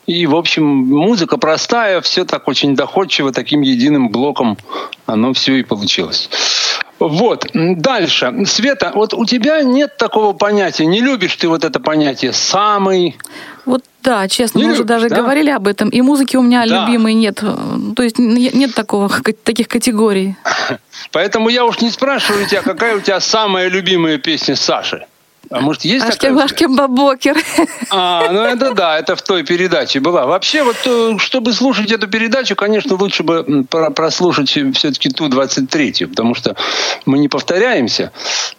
И, 0.06 0.26
в 0.26 0.34
общем, 0.34 0.64
музыка 0.64 1.38
простая, 1.38 2.00
все 2.00 2.24
так 2.24 2.48
очень 2.48 2.74
доходчиво, 2.74 3.34
таким 3.34 3.60
единым 3.60 4.08
блоком 4.08 4.58
оно 5.06 5.34
все 5.34 5.56
и 5.56 5.64
получилось. 5.64 6.30
Вот, 7.00 7.48
дальше. 7.54 8.34
Света, 8.46 8.94
вот 8.96 9.14
у 9.14 9.26
тебя 9.26 9.62
нет 9.62 9.98
такого 9.98 10.32
понятия, 10.32 10.86
не 10.86 11.02
любишь 11.02 11.36
ты 11.36 11.50
вот 11.50 11.66
это 11.66 11.82
понятие 11.82 12.32
«самый», 12.32 13.18
да, 14.08 14.28
честно, 14.30 14.62
мы 14.62 14.72
уже 14.72 14.86
даже 14.86 15.10
да? 15.10 15.18
говорили 15.18 15.50
об 15.50 15.68
этом. 15.68 15.90
И 15.90 16.02
музыки 16.02 16.38
у 16.38 16.42
меня 16.42 16.66
Да. 16.66 16.86
любимой 16.86 17.14
нет. 17.14 17.44
То 17.96 18.04
есть 18.04 18.18
не- 18.20 18.52
нет 18.54 18.74
такого, 18.74 19.10
таких 19.44 19.68
категорий. 19.68 20.36
Поэтому 21.12 21.50
я 21.50 21.66
уж 21.66 21.82
не 21.82 21.92
спрашиваю 21.92 22.48
тебя, 22.48 22.62
какая 22.62 22.96
у 22.96 23.02
тебя 23.02 23.20
самая 23.20 23.68
любимая 23.68 24.18
песня 24.18 24.56
Саши. 24.56 25.06
А 25.50 25.60
может, 25.60 25.84
есть 25.84 26.06
такая? 26.06 26.32
Ашкем 26.32 26.40
Ашкем 26.40 26.76
Бабокер. 26.76 27.38
А, 27.90 28.30
ну 28.32 28.42
это 28.42 28.74
да, 28.74 28.98
это 28.98 29.16
в 29.16 29.22
той 29.22 29.44
передаче 29.44 30.00
была. 30.00 30.26
Вообще, 30.26 30.64
вот 30.64 30.78
э, 30.86 31.18
чтобы 31.20 31.54
слушать 31.54 31.92
эту 31.92 32.08
передачу, 32.08 32.56
конечно, 32.56 32.96
лучше 32.96 33.24
бы 33.24 33.66
прослушать 33.70 34.50
все-таки 34.50 35.10
ту 35.10 35.28
23-ю, 35.28 36.10
потому 36.10 36.36
что 36.36 36.56
мы 37.06 37.18
не 37.18 37.28
повторяемся, 37.30 38.12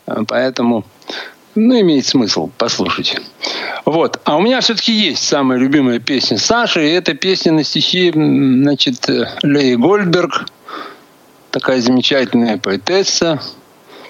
э, 0.06 0.22
поэтому 0.26 0.84
ну, 1.58 1.80
имеет 1.80 2.06
смысл 2.06 2.50
послушать. 2.56 3.20
Вот. 3.84 4.20
А 4.24 4.36
у 4.36 4.40
меня 4.40 4.60
все-таки 4.60 4.92
есть 4.92 5.26
самая 5.26 5.58
любимая 5.58 5.98
песня 5.98 6.38
Саши, 6.38 6.86
и 6.86 6.92
это 6.92 7.14
песня 7.14 7.52
на 7.52 7.64
стихи, 7.64 8.12
значит, 8.12 9.08
э, 9.08 9.28
Леи 9.42 9.74
Гольдберг, 9.74 10.46
такая 11.50 11.80
замечательная 11.80 12.58
поэтесса, 12.58 13.40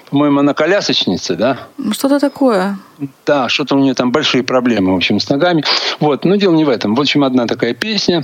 По-моему, 0.09 0.39
она 0.39 0.53
колясочница, 0.53 1.35
да? 1.35 1.59
Ну, 1.77 1.93
Что-то 1.93 2.19
такое. 2.19 2.77
Да, 3.25 3.47
что-то 3.47 3.75
у 3.75 3.79
нее 3.79 3.93
там 3.93 4.11
большие 4.11 4.43
проблемы, 4.43 4.93
в 4.93 4.95
общем, 4.95 5.19
с 5.19 5.29
ногами. 5.29 5.63
Вот, 5.99 6.25
но 6.25 6.35
дело 6.35 6.55
не 6.55 6.65
в 6.65 6.69
этом. 6.69 6.95
В 6.95 6.99
общем, 6.99 7.23
одна 7.23 7.45
такая 7.45 7.73
песня. 7.75 8.23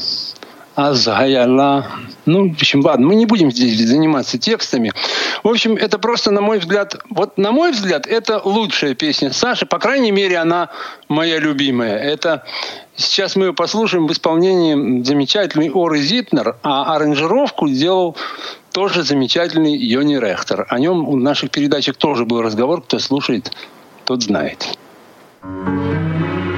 Азгаяла. 0.75 1.87
Ну, 2.25 2.49
в 2.49 2.53
общем, 2.53 2.81
ладно, 2.81 3.07
мы 3.07 3.15
не 3.15 3.25
будем 3.25 3.51
здесь 3.51 3.79
заниматься 3.87 4.37
текстами. 4.37 4.91
В 5.43 5.47
общем, 5.47 5.75
это 5.75 5.97
просто, 5.99 6.31
на 6.31 6.41
мой 6.41 6.59
взгляд, 6.59 6.97
вот 7.09 7.37
на 7.37 7.51
мой 7.51 7.71
взгляд, 7.71 8.07
это 8.07 8.41
лучшая 8.43 8.93
песня 8.93 9.31
Саши. 9.31 9.65
По 9.65 9.79
крайней 9.79 10.11
мере, 10.11 10.37
она 10.37 10.69
моя 11.07 11.39
любимая. 11.39 11.97
Это 11.97 12.43
сейчас 12.95 13.35
мы 13.35 13.45
ее 13.45 13.53
послушаем 13.53 14.07
в 14.07 14.11
исполнении 14.11 15.03
замечательный 15.03 15.71
Оры 15.71 16.01
Зитнер, 16.01 16.57
а 16.63 16.95
аранжировку 16.95 17.67
сделал 17.69 18.17
тоже 18.71 19.03
замечательный 19.03 19.77
Йони 19.77 20.15
Рехтер. 20.15 20.65
О 20.69 20.79
нем 20.79 21.05
в 21.05 21.15
наших 21.15 21.51
передачах 21.51 21.95
тоже 21.95 22.25
был 22.25 22.41
разговор. 22.41 22.81
Кто 22.81 22.99
слушает, 22.99 23.51
тот 24.03 24.23
знает. 24.23 24.77
אז 25.41 26.54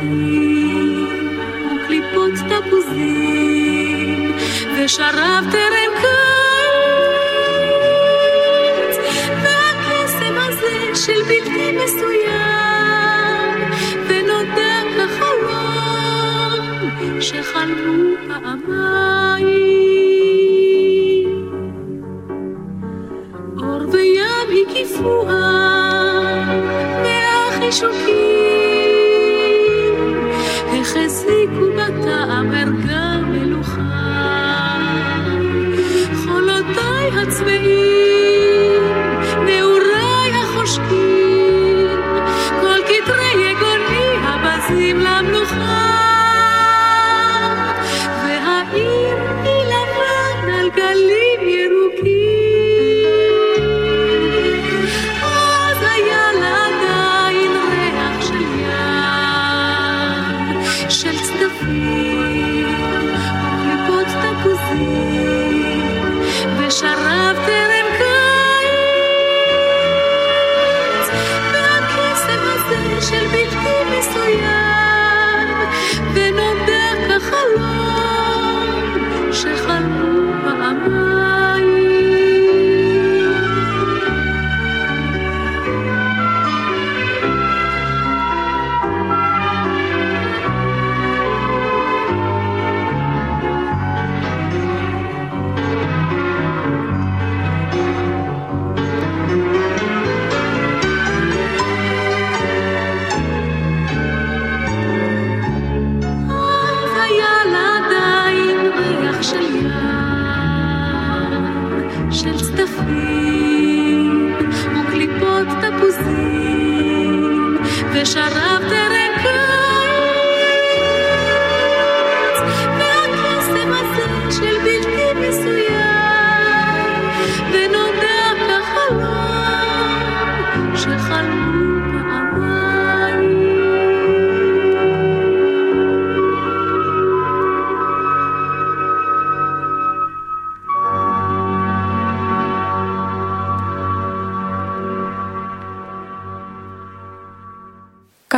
צדפים 0.00 1.38
וקליפות 1.76 2.32
תפוזים, 2.48 4.36
ושרב 4.76 5.44
טרם 5.52 5.92
קיץ, 6.00 7.34
והקסם 9.42 10.34
הזה 10.36 10.76
של 10.94 11.22
בלתי 11.22 11.72
מסוים, 11.84 13.58
ונודע 14.08 14.76
כחלום 14.96 16.60
שחלמו 17.20 18.00
פעמיים. 18.28 19.60
אור 23.58 23.82
וים 23.92 24.48
הקיפוה 24.68 25.44
מהחישוקים, 27.02 28.19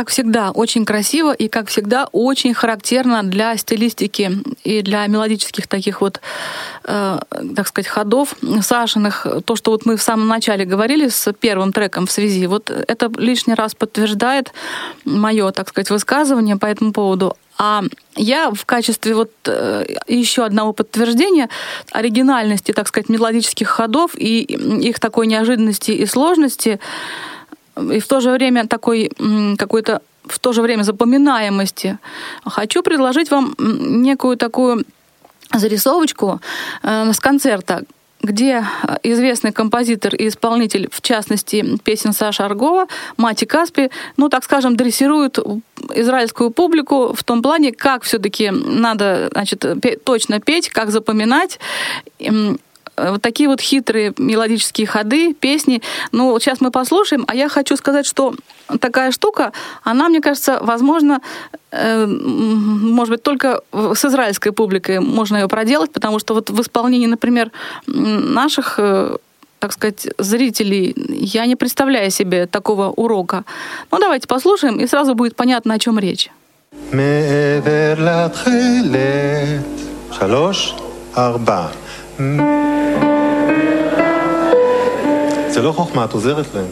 Как 0.03 0.09
всегда, 0.09 0.51
очень 0.51 0.83
красиво 0.83 1.31
и, 1.31 1.47
как 1.47 1.69
всегда, 1.69 2.09
очень 2.11 2.53
характерно 2.53 3.23
для 3.23 3.55
стилистики 3.55 4.31
и 4.65 4.81
для 4.81 5.07
мелодических 5.07 5.65
таких 5.65 6.01
вот, 6.01 6.19
э, 6.83 7.19
так 7.55 7.67
сказать, 7.69 7.87
ходов 7.87 8.35
Сашиных. 8.61 9.25
То, 9.45 9.55
что 9.55 9.71
вот 9.71 9.85
мы 9.85 9.95
в 9.95 10.01
самом 10.01 10.27
начале 10.27 10.65
говорили 10.65 11.07
с 11.07 11.31
первым 11.31 11.71
треком 11.71 12.05
в 12.05 12.11
связи, 12.11 12.47
вот 12.47 12.69
это 12.69 13.09
лишний 13.17 13.53
раз 13.53 13.75
подтверждает 13.75 14.51
мое, 15.05 15.49
так 15.51 15.69
сказать, 15.69 15.89
высказывание 15.89 16.57
по 16.57 16.65
этому 16.65 16.91
поводу. 16.91 17.37
А 17.57 17.83
я 18.17 18.51
в 18.51 18.65
качестве 18.65 19.15
вот 19.15 19.31
э, 19.45 19.85
еще 20.09 20.43
одного 20.43 20.73
подтверждения 20.73 21.47
оригинальности, 21.93 22.73
так 22.73 22.89
сказать, 22.89 23.07
мелодических 23.07 23.69
ходов 23.69 24.15
и 24.17 24.41
их 24.41 24.99
такой 24.99 25.27
неожиданности 25.27 25.91
и 25.91 26.05
сложности, 26.05 26.81
и 27.75 27.99
в 27.99 28.07
то 28.07 28.19
же 28.19 28.31
время 28.31 28.67
такой 28.67 29.11
какой-то 29.57 30.01
в 30.25 30.39
то 30.39 30.53
же 30.53 30.61
время 30.61 30.83
запоминаемости, 30.83 31.97
хочу 32.45 32.81
предложить 32.81 33.29
вам 33.29 33.55
некую 33.57 34.37
такую 34.37 34.85
зарисовочку 35.53 36.39
э, 36.81 37.11
с 37.11 37.19
концерта, 37.19 37.83
где 38.21 38.65
известный 39.03 39.51
композитор 39.51 40.15
и 40.15 40.29
исполнитель, 40.29 40.87
в 40.91 41.01
частности, 41.01 41.77
песен 41.83 42.13
Саши 42.13 42.41
Аргова, 42.41 42.87
Мати 43.17 43.45
Каспи, 43.45 43.89
ну, 44.15 44.29
так 44.29 44.45
скажем, 44.45 44.77
дрессирует 44.77 45.39
израильскую 45.93 46.49
публику 46.49 47.13
в 47.13 47.23
том 47.23 47.41
плане, 47.41 47.73
как 47.73 48.03
все-таки 48.03 48.49
надо 48.49 49.29
значит, 49.33 49.65
точно 50.05 50.39
петь, 50.39 50.69
как 50.69 50.89
запоминать. 50.91 51.59
М, 52.96 53.04
э, 53.06 53.10
Вот 53.12 53.22
такие 53.22 53.48
вот 53.48 53.60
хитрые 53.60 54.12
мелодические 54.18 54.86
ходы, 54.86 55.34
песни. 55.34 55.80
Ну, 56.12 56.30
вот 56.30 56.42
сейчас 56.42 56.60
мы 56.60 56.70
послушаем, 56.70 57.24
а 57.28 57.34
я 57.34 57.48
хочу 57.48 57.76
сказать, 57.76 58.06
что 58.06 58.34
такая 58.80 59.12
штука, 59.12 59.52
она, 59.84 60.08
мне 60.08 60.20
кажется, 60.20 60.58
возможно, 60.62 61.20
э, 61.70 62.02
м, 62.04 62.92
может 62.94 63.10
быть, 63.14 63.22
только 63.22 63.60
в- 63.72 63.94
с 63.94 64.04
израильской 64.04 64.52
публикой 64.52 65.00
можно 65.00 65.36
ее 65.38 65.48
проделать, 65.48 65.92
потому 65.92 66.18
что 66.18 66.34
вот 66.34 66.50
в 66.50 66.60
исполнении, 66.60 67.06
например, 67.06 67.50
м, 67.88 68.34
наших 68.34 68.74
э, 68.78 69.16
так 69.60 69.72
сказать, 69.72 70.06
зрителей, 70.18 70.94
я 71.36 71.46
не 71.46 71.56
представляю 71.56 72.10
себе 72.12 72.46
такого 72.46 72.90
урока. 72.90 73.42
Ну, 73.90 73.98
давайте 73.98 74.28
послушаем, 74.28 74.78
и 74.80 74.86
сразу 74.86 75.14
будет 75.14 75.34
понятно, 75.36 75.74
о 75.74 75.78
чем 75.78 75.98
речь. 75.98 76.30
מעבר 76.92 77.94
לתכלת, 77.98 79.64
שלוש, 80.12 80.74
ארבע. 81.16 81.66
זה 85.49 85.61
לא 85.61 85.71
חוכמה, 85.71 86.05
את 86.05 86.13
עוזרת 86.13 86.45
להם. 86.55 86.65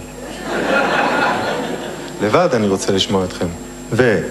לבד 2.21 2.49
אני 2.53 2.67
רוצה 2.67 2.91
לשמוע 2.91 3.25
אתכם. 3.25 3.47
ו... 3.91 4.21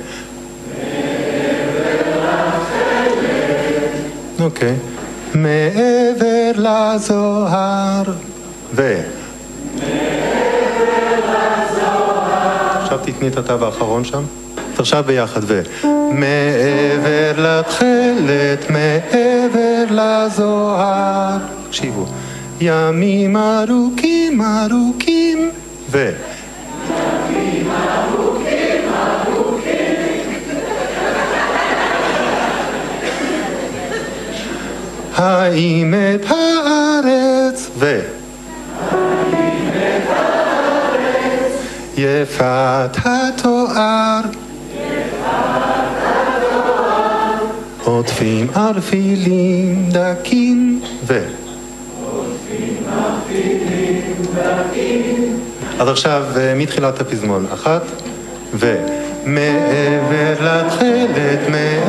אוקיי. 4.40 4.76
מעבר 5.34 6.50
לזוהר, 6.56 8.02
ו... 8.74 9.00
עכשיו 12.82 12.98
תתני 13.02 13.28
את 13.28 13.36
התו 13.36 13.66
האחרון 13.66 14.04
שם. 14.04 14.22
עכשיו 14.78 15.04
ביחד, 15.06 15.40
ו... 15.44 15.62
מעבר 16.12 17.32
לתכלת, 17.36 18.70
מעבר 18.70 19.84
לזוהר. 19.90 21.38
תקשיבו. 21.68 22.06
ימים 22.60 23.36
ארוכים 23.36 24.40
ארוכים, 24.42 25.50
ו... 25.90 26.10
האם 35.14 35.94
את 35.94 36.26
הארץ, 36.30 37.70
ו... 37.78 38.00
יפת 41.96 42.96
התואר, 43.04 44.20
עוטפים 47.84 48.46
ערפילים 48.54 49.84
דקים, 49.90 50.80
ו... 51.06 51.24
אז 55.78 55.88
עכשיו 55.88 56.24
אה, 56.36 56.54
מתחילת 56.54 57.00
הפזמון, 57.00 57.46
אחת, 57.52 57.82
ו... 58.54 58.76
מעבר 59.24 60.34
לתכלת, 60.40 61.48
מעבר 61.50 61.79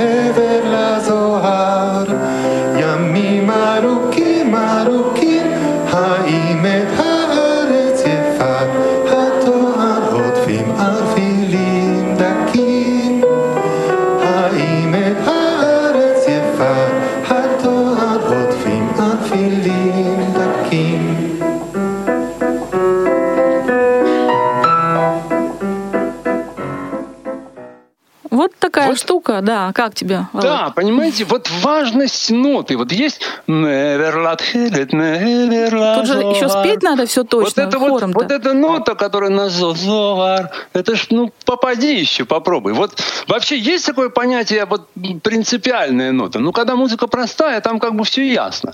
да. 29.42 29.72
Как 29.74 29.96
тебе? 29.96 30.28
Володь? 30.34 30.48
Да, 30.48 30.70
понимаете, 30.76 31.26
вот 31.26 31.50
важность 31.62 32.32
ноты. 32.32 32.78
Вот 32.78 32.92
есть 32.92 33.22
never 33.48 34.16
let 34.16 34.42
it, 34.54 34.90
never 34.92 35.96
Тут 35.96 36.08
же 36.08 36.14
еще 36.20 36.50
спеть 36.50 36.82
надо 36.84 37.06
все 37.06 37.24
точно, 37.24 37.46
вот 37.46 37.58
это 37.58 37.80
вот, 37.80 38.04
вот 38.14 38.32
эта 38.32 38.54
нота, 38.54 38.96
которая 38.96 39.30
на 39.30 39.50
зо- 39.50 39.76
зоар, 39.76 40.52
это 40.74 40.96
ж, 40.96 41.08
ну, 41.10 41.32
попади 41.46 42.00
еще, 42.00 42.26
попробуй. 42.26 42.74
Вот 42.74 43.00
вообще 43.28 43.58
есть 43.58 43.86
такое 43.86 44.10
понятие, 44.10 44.66
вот 44.66 44.90
принципиальная 45.24 46.12
нота. 46.12 46.40
Ну, 46.40 46.52
когда 46.52 46.76
музыка 46.76 47.08
простая, 47.08 47.62
там 47.62 47.80
как 47.80 47.96
бы 47.96 48.04
все 48.04 48.32
ясно. 48.32 48.74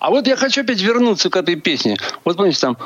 А 0.00 0.10
вот 0.10 0.26
я 0.26 0.36
хочу 0.36 0.62
опять 0.62 0.80
вернуться 0.80 1.30
к 1.30 1.36
этой 1.36 1.56
песне. 1.56 1.96
Вот 2.24 2.36
помните, 2.36 2.60
там 2.60 2.76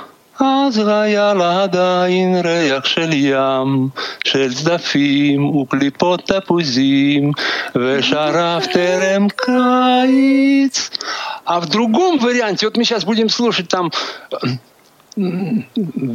אז 0.41 0.82
היה 0.88 1.34
לה 1.34 1.63
עדיין 1.63 2.36
ריח 2.43 2.86
של 2.86 3.10
ים, 3.13 3.89
של 4.23 4.53
צדפים 4.53 5.45
וקליפות 5.56 6.21
תפוזים, 6.32 7.32
ושרף 7.75 8.67
טרם 8.67 9.27
קיץ. 9.30 10.91
А 11.45 11.62
в 11.62 11.65
другом 11.69 12.19
варианте, 12.19 12.65
вот 12.65 12.77
мы 12.77 12.84
сейчас 12.84 13.06
будем 13.06 13.30
слушать 13.30 13.69
там 13.69 13.89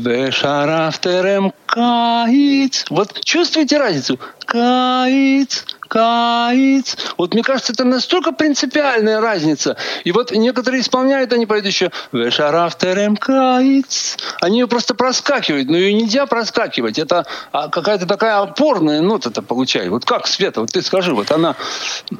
ושרף 0.05 0.99
טרם 0.99 1.49
קיץ. 1.67 2.85
Вот 2.91 3.25
чувствуете 3.25 3.79
разницу? 3.79 4.19
קיץ, 4.47 5.65
каиц. 5.88 6.98
Вот 7.18 7.34
мне 7.34 7.44
кажется, 7.44 7.74
это 7.74 7.84
настолько 7.84 8.32
принципиальная 8.32 9.22
разница. 9.22 9.78
И 10.04 10.12
вот 10.12 10.32
некоторые 10.32 10.82
исполняют, 10.82 11.34
они 11.34 11.46
поют 11.46 11.66
еще 11.66 11.92
«Вешараф 12.12 12.78
терем 12.78 13.16
каиц». 13.16 14.18
Они 14.42 14.60
ее 14.60 14.68
просто 14.68 14.94
проскакивают, 14.94 15.70
но 15.70 15.78
ее 15.78 15.94
нельзя 15.94 16.26
проскакивать. 16.26 17.00
Это 17.00 17.26
а, 17.52 17.70
какая-то 17.70 18.06
такая 18.06 18.40
опорная 18.40 19.02
нота 19.02 19.30
это 19.30 19.42
получается. 19.42 19.92
Вот 19.92 20.06
как, 20.06 20.28
Света, 20.28 20.62
вот 20.62 20.72
ты 20.72 20.82
скажи, 20.82 21.14
вот 21.14 21.32
она... 21.32 21.56
Ну, 22.10 22.20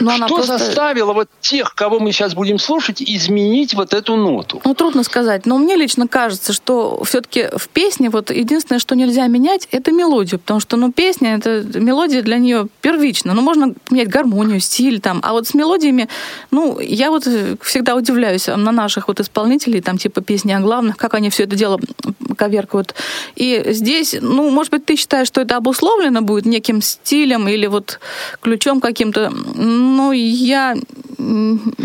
но 0.00 0.12
что 0.12 0.14
она 0.14 0.28
просто... 0.28 0.58
заставило 0.58 1.12
вот 1.12 1.28
тех, 1.40 1.74
кого 1.74 1.98
мы 1.98 2.12
сейчас 2.12 2.34
будем 2.34 2.58
слушать, 2.58 3.02
изменить 3.02 3.74
вот 3.74 3.94
эту 3.94 4.16
ноту? 4.16 4.60
Ну, 4.64 4.74
трудно 4.74 5.02
сказать. 5.02 5.46
Но 5.46 5.58
мне 5.58 5.76
лично 5.76 6.08
кажется, 6.08 6.52
что 6.52 7.02
все-таки 7.04 7.48
в 7.56 7.68
песне 7.68 8.10
вот 8.10 8.30
единственное, 8.30 8.78
что 8.78 8.94
нельзя 8.94 9.26
менять, 9.26 9.68
это 9.70 9.92
мелодию. 9.92 10.38
Потому 10.40 10.60
что, 10.60 10.76
ну, 10.76 10.92
песня, 10.92 11.36
это 11.36 11.62
мелодия 11.78 12.22
для 12.22 12.38
нее 12.38 12.68
первый 12.80 13.01
первична. 13.02 13.34
Ну, 13.34 13.42
можно 13.42 13.74
менять 13.90 14.08
гармонию, 14.08 14.60
стиль 14.60 15.00
там. 15.00 15.20
А 15.22 15.32
вот 15.32 15.46
с 15.46 15.54
мелодиями, 15.54 16.08
ну, 16.50 16.78
я 16.80 17.10
вот 17.10 17.26
э, 17.26 17.56
всегда 17.60 17.94
удивляюсь 17.94 18.46
на 18.46 18.72
наших 18.72 19.08
вот 19.08 19.20
исполнителей, 19.20 19.80
там, 19.80 19.98
типа 19.98 20.20
песни 20.20 20.52
о 20.52 20.60
главных, 20.60 20.96
как 20.96 21.14
они 21.14 21.28
все 21.28 21.44
это 21.44 21.56
дело 21.56 21.80
коверкают. 22.42 22.94
И 23.36 23.62
здесь, 23.68 24.16
ну, 24.20 24.50
может 24.50 24.72
быть, 24.72 24.84
ты 24.84 24.96
считаешь, 24.96 25.28
что 25.28 25.40
это 25.40 25.56
обусловлено 25.56 26.22
будет 26.22 26.44
неким 26.44 26.82
стилем 26.82 27.46
или 27.46 27.68
вот 27.68 28.00
ключом 28.40 28.80
каким-то. 28.80 29.30
Но 29.30 30.12
я 30.12 30.74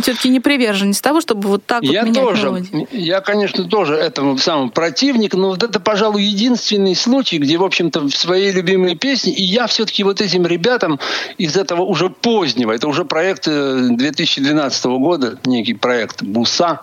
все-таки 0.02 0.30
не 0.30 0.40
приверженец 0.40 1.00
того, 1.00 1.22
чтобы 1.22 1.48
вот 1.48 1.66
так 1.66 1.84
вот 1.84 1.92
Я 1.92 2.02
менять 2.02 2.24
тоже, 2.24 2.48
мелодию. 2.48 2.88
я, 2.92 3.22
конечно, 3.22 3.66
тоже 3.66 3.94
этому 3.94 4.38
самому 4.40 4.72
противник, 4.72 5.36
но 5.36 5.50
вот 5.50 5.62
это, 5.62 5.80
пожалуй, 5.80 6.24
единственный 6.24 6.96
случай, 6.96 7.38
где, 7.38 7.58
в 7.58 7.64
общем-то, 7.64 8.02
в 8.02 8.12
своей 8.12 8.52
любимой 8.52 8.96
песне, 8.96 9.34
и 9.34 9.44
я 9.44 9.68
все-таки 9.68 10.04
вот 10.04 10.22
этим 10.22 10.48
ребятам 10.48 11.00
из 11.38 11.56
этого 11.56 11.84
уже 11.84 12.10
позднего, 12.10 12.72
это 12.72 12.88
уже 12.88 13.06
проект 13.06 13.48
э, 13.48 13.90
2012 13.92 14.86
года, 14.86 15.40
некий 15.46 15.76
проект 15.76 16.24
БУСа, 16.24 16.82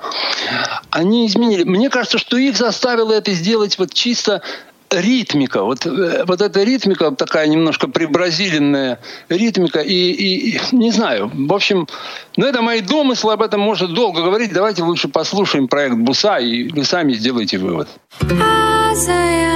они 0.90 1.26
изменили. 1.26 1.64
Мне 1.64 1.90
кажется, 1.90 2.18
что 2.18 2.36
их 2.36 2.56
заставило 2.56 3.12
это 3.12 3.32
сделать 3.32 3.63
вот 3.77 3.93
чисто 3.93 4.41
ритмика, 4.91 5.63
вот, 5.63 5.85
э, 5.85 6.23
вот 6.25 6.41
эта 6.41 6.63
ритмика 6.63 7.11
такая 7.11 7.47
немножко 7.47 7.87
прибразиленная 7.87 8.97
ритмика 9.29 9.79
и, 9.79 9.93
и- 9.93 10.57
и 10.57 10.59
не 10.71 10.91
знаю, 10.91 11.31
в 11.33 11.53
общем, 11.53 11.87
ну 12.37 12.45
это 12.45 12.61
мои 12.61 12.81
домыслы, 12.81 13.33
об 13.33 13.41
этом 13.41 13.61
можно 13.61 13.87
долго 13.87 14.23
говорить, 14.23 14.51
давайте 14.53 14.83
лучше 14.83 15.07
послушаем 15.07 15.67
проект 15.67 15.95
Буса 15.95 16.37
и 16.37 16.69
вы 16.69 16.83
сами 16.85 17.13
сделайте 17.13 17.57
вывод. 17.57 17.87
אז 18.19 19.07
היה 19.07 19.49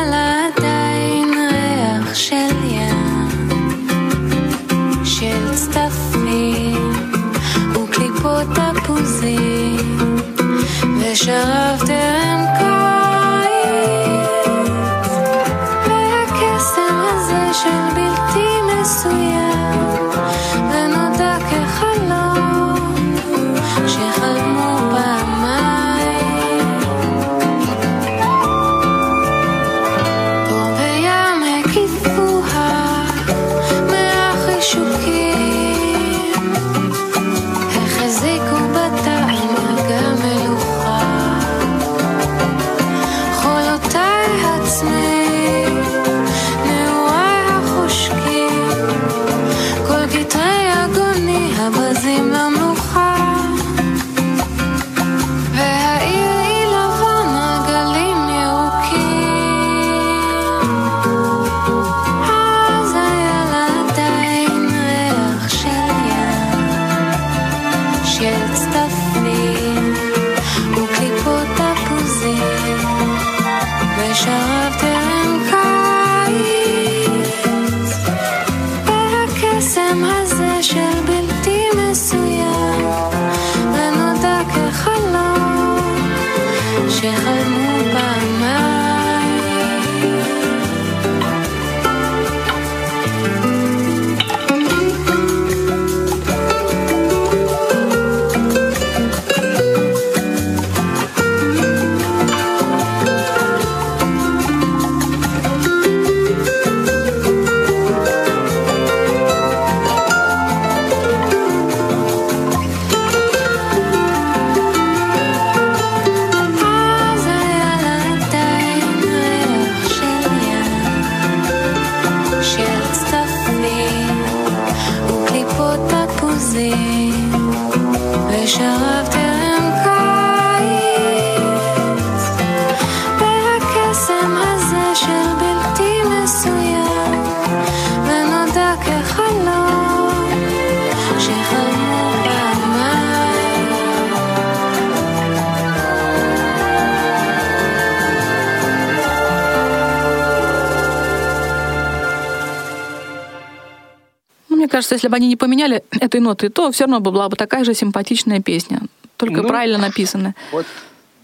кажется, 154.79 154.95
если 154.95 155.09
бы 155.09 155.17
они 155.17 155.27
не 155.27 155.37
поменяли 155.37 155.83
этой 156.01 156.21
ноты, 156.21 156.49
то 156.51 156.71
все 156.71 156.85
равно 156.85 157.01
бы 157.01 157.11
была 157.11 157.29
бы 157.29 157.37
такая 157.37 157.65
же 157.65 157.75
симпатичная 157.75 158.41
песня, 158.41 158.83
только 159.17 159.43
Ну, 159.43 159.49
правильно 159.49 159.79
написанная. 159.79 160.35
Вот, 160.53 160.67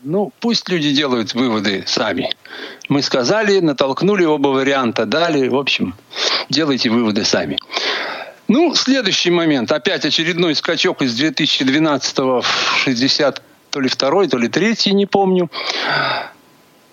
ну, 0.02 0.32
пусть 0.40 0.68
люди 0.68 0.90
делают 0.92 1.34
выводы 1.34 1.84
сами. 1.86 2.30
Мы 2.88 3.00
сказали, 3.00 3.60
натолкнули 3.60 4.24
оба 4.24 4.48
варианта, 4.48 5.06
дали. 5.06 5.48
В 5.48 5.56
общем, 5.56 5.94
делайте 6.50 6.90
выводы 6.90 7.24
сами. 7.24 7.56
Ну, 8.48 8.74
следующий 8.74 9.30
момент. 9.30 9.72
Опять 9.72 10.04
очередной 10.04 10.54
скачок 10.54 11.00
из 11.00 11.14
2012 11.14 12.18
в 12.18 12.44
60 12.84 13.42
то 13.70 13.80
ли 13.80 13.88
второй, 13.88 14.28
то 14.28 14.36
ли 14.36 14.48
третий, 14.48 14.92
не 14.92 15.06
помню. 15.06 15.50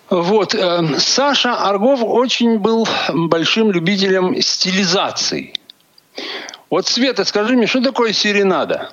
Вот. 0.09 0.55
э, 0.55 0.99
Саша 0.99 1.53
Аргов 1.53 2.01
очень 2.03 2.57
был 2.59 2.87
большим 3.13 3.71
любителем 3.71 4.41
стилизации. 4.41 5.53
Вот, 6.71 6.87
Света, 6.87 7.25
скажи 7.25 7.55
мне, 7.57 7.67
что 7.67 7.81
такое 7.81 8.13
серенада? 8.13 8.89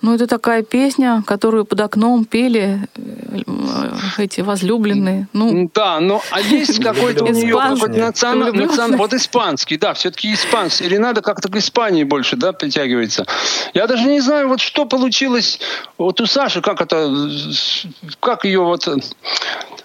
Ну, 0.00 0.14
это 0.14 0.26
такая 0.26 0.62
песня, 0.62 1.22
которую 1.26 1.64
под 1.66 1.80
окном 1.80 2.24
пели 2.24 2.88
э, 2.94 4.22
эти 4.22 4.40
возлюбленные. 4.40 5.26
Ну, 5.34 5.68
Да, 5.74 6.00
но 6.00 6.22
а 6.30 6.40
есть 6.40 6.82
какой-то 6.82 7.24
у 7.24 7.28
нее 7.28 7.50
Испанский. 7.50 7.80
какой-то 7.80 8.00
национал- 8.00 8.52
Влюбленный. 8.52 8.74
национ- 8.74 8.96
вот 8.96 9.12
испанский, 9.12 9.76
да, 9.76 9.92
все-таки 9.92 10.32
испанский. 10.32 10.84
Или 10.86 10.96
надо 10.96 11.20
как-то 11.20 11.50
к 11.50 11.56
Испании 11.56 12.04
больше, 12.04 12.36
да, 12.36 12.52
притягивается. 12.52 13.26
Я 13.74 13.86
даже 13.88 14.04
не 14.04 14.20
знаю, 14.20 14.48
вот 14.48 14.60
что 14.60 14.86
получилось 14.86 15.60
вот 15.98 16.20
у 16.20 16.26
Саши, 16.26 16.62
как 16.62 16.80
это, 16.80 17.12
как 18.20 18.44
ее 18.44 18.60
вот... 18.60 18.88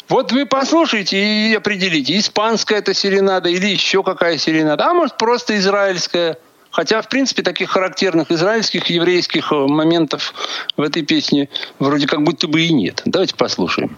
Вот 0.10 0.32
вы 0.32 0.45
послушайте 0.45 1.17
и 1.49 1.56
определите, 1.56 2.17
испанская 2.19 2.79
это 2.79 2.93
серенада 2.93 3.49
или 3.49 3.65
еще 3.65 4.03
какая 4.03 4.38
серенада, 4.38 4.86
а 4.86 4.93
может 4.93 5.17
просто 5.17 5.58
израильская. 5.58 6.38
Хотя, 6.73 7.01
в 7.03 7.09
принципе, 7.09 7.42
таких 7.42 7.71
характерных 7.71 8.31
израильских, 8.31 8.87
еврейских 8.87 9.53
э, 9.53 9.55
моментов 9.55 10.35
в 10.77 10.83
этой 10.83 11.03
песне 11.03 11.49
вроде 11.79 12.07
как 12.07 12.23
будто 12.23 12.47
бы 12.47 12.61
и 12.61 12.73
нет. 12.73 13.03
Давайте 13.05 13.35
послушаем. 13.35 13.97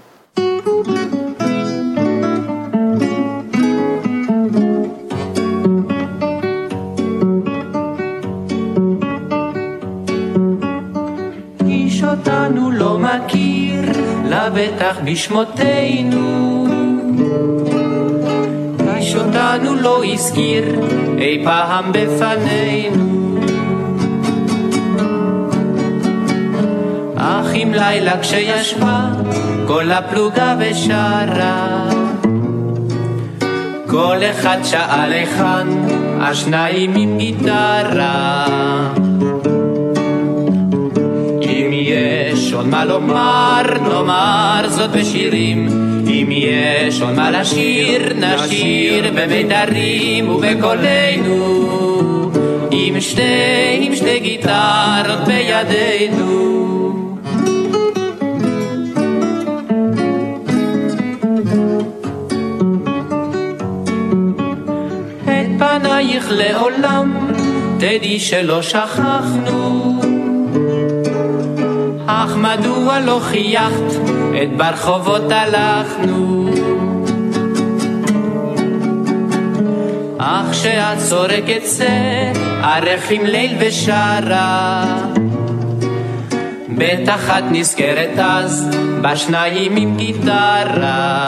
איש 11.66 12.02
אותנו 12.04 12.70
לא 12.70 12.98
מכיר, 12.98 13.84
לבטח 14.30 14.96
בשמותינו. 15.04 16.60
איש 19.05 19.15
אותנו 19.15 19.75
לא 19.75 20.03
הזכיר 20.05 20.63
אי 21.17 21.41
פעם 21.43 21.91
בפנינו. 21.91 23.39
אך 27.15 27.53
אם 27.55 27.71
לילה 27.73 28.19
כשישבה 28.21 29.09
כל 29.67 29.91
הפלוגה 29.91 30.55
ושרה, 30.59 31.89
כל 33.87 34.17
אחד 34.31 34.57
שאל 34.63 35.11
היכן, 35.11 35.67
השניים 36.21 36.95
עם 36.95 37.17
גיטרה. 37.17 38.45
אם 41.41 41.69
יש 41.71 42.53
עוד 42.53 42.67
מה 42.67 42.85
לומר, 42.85 43.61
נאמר 43.89 44.65
זאת 44.69 44.91
בשירים. 44.91 45.94
אם 46.21 46.29
יש 46.31 47.01
עוד 47.01 47.13
מה 47.13 47.31
לשיר, 47.31 48.13
נשיר 48.15 49.11
במיתרים 49.15 50.29
ובקולנו. 50.29 51.75
עם 52.71 53.01
שתי, 53.01 53.21
עם 53.81 53.95
שתי 53.95 54.19
גיטרות 54.19 55.19
בידינו. 55.25 56.91
את 65.23 65.47
פנייך 65.59 66.27
לעולם, 66.31 67.27
תדעי 67.77 68.19
שלא 68.19 68.61
שכחנו. 68.61 70.04
אך 72.25 72.35
מדוע 72.35 72.99
לא 72.99 73.19
חייכת, 73.23 73.93
את 74.43 74.57
ברחובות 74.57 75.31
הלכנו. 75.31 76.49
אך 80.17 80.51
כשאת 80.51 80.97
צורקת 80.97 81.61
זה, 81.63 82.31
ערכים 82.63 83.25
ליל 83.25 83.55
ושרה. 83.59 84.85
בטח 86.69 87.29
את 87.29 87.43
נזכרת 87.51 88.19
אז, 88.19 88.69
בשניים 89.01 89.75
עם 89.75 89.97
גיטרה. 89.97 91.27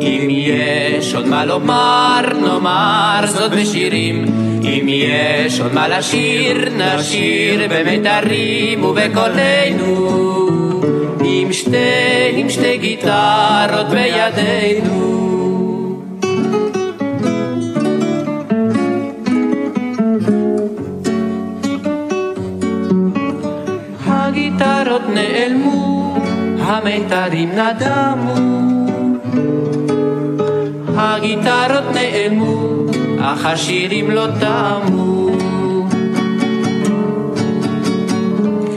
אם 0.00 0.28
יש 0.30 1.14
עוד 1.14 1.26
מה 1.26 1.44
לומר, 1.44 2.20
נאמר 2.42 3.20
זאת 3.26 3.52
בשירים. 3.52 4.51
אם 4.64 4.86
יש 4.88 5.60
עוד 5.60 5.74
מה 5.74 5.88
לשיר, 5.88 6.68
נשיר 6.76 7.68
במיתרים 7.70 8.84
ובקולנו. 8.84 10.42
עם 11.24 11.52
שתי, 11.52 12.32
עם 12.32 12.50
שתי 12.50 12.76
גיטרות 12.78 13.88
בידינו. 13.90 15.18
הגיטרות 24.06 25.02
נעלמו, 25.14 26.16
המיתרים 26.58 27.50
נדמו. 27.52 28.52
הגיטרות 30.96 31.84
נעלמו, 31.94 32.81
אך 33.24 33.46
השירים 33.46 34.10
לא 34.10 34.26
תמו. 34.40 35.30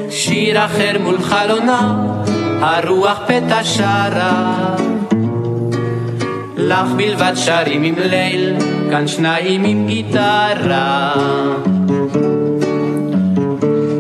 שיר 0.10 0.66
אחר 0.66 0.98
מול 1.04 1.22
חלונה, 1.22 2.12
הרוח 2.62 3.20
פתע 3.28 3.64
שרה. 3.64 4.76
לך 6.58 6.88
בלבד 6.98 7.34
שרים 7.36 7.84
עם 7.84 7.96
ליל, 7.98 8.56
כאן 8.92 9.08
שניים 9.08 9.64
עם 9.64 9.88
גיטרה. 9.88 11.14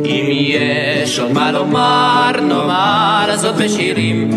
אם 0.06 0.26
יש 0.30 1.20
עוד 1.20 1.32
מה 1.32 1.52
לומר, 1.52 2.32
נאמר 2.41 3.36
זאת 3.36 3.56
בשירים. 3.56 4.30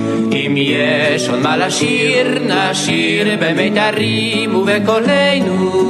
יש 0.59 1.28
עוד 1.28 1.38
מה 1.38 1.56
לשיר, 1.56 2.38
נשיר 2.46 3.26
במיתרים 3.40 4.54
ובקולנו. 4.54 5.88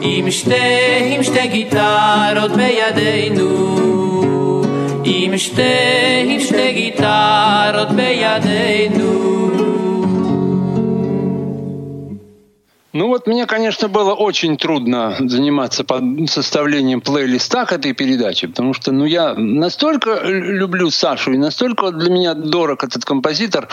עם 0.00 0.30
שתי, 0.30 0.54
עם 1.10 1.22
שתי 1.22 1.46
גיטרות 1.48 2.50
בידינו. 2.56 3.78
עם 5.04 5.38
שתי, 5.38 5.62
עם 6.24 6.40
שתי 6.40 6.72
גיטרות 6.72 7.90
בידינו. 7.96 9.77
Ну 12.98 13.06
вот 13.06 13.28
мне, 13.28 13.46
конечно, 13.46 13.86
было 13.86 14.12
очень 14.12 14.56
трудно 14.56 15.14
заниматься 15.20 15.84
составлением 16.26 17.00
плейлиста 17.00 17.64
к 17.64 17.72
этой 17.72 17.92
передаче, 17.92 18.48
потому 18.48 18.74
что 18.74 18.90
ну, 18.90 19.04
я 19.04 19.34
настолько 19.34 20.20
люблю 20.24 20.90
Сашу, 20.90 21.32
и 21.32 21.36
настолько 21.36 21.84
вот 21.84 21.98
для 21.98 22.10
меня 22.10 22.34
дорог 22.34 22.82
этот 22.82 23.04
композитор, 23.04 23.68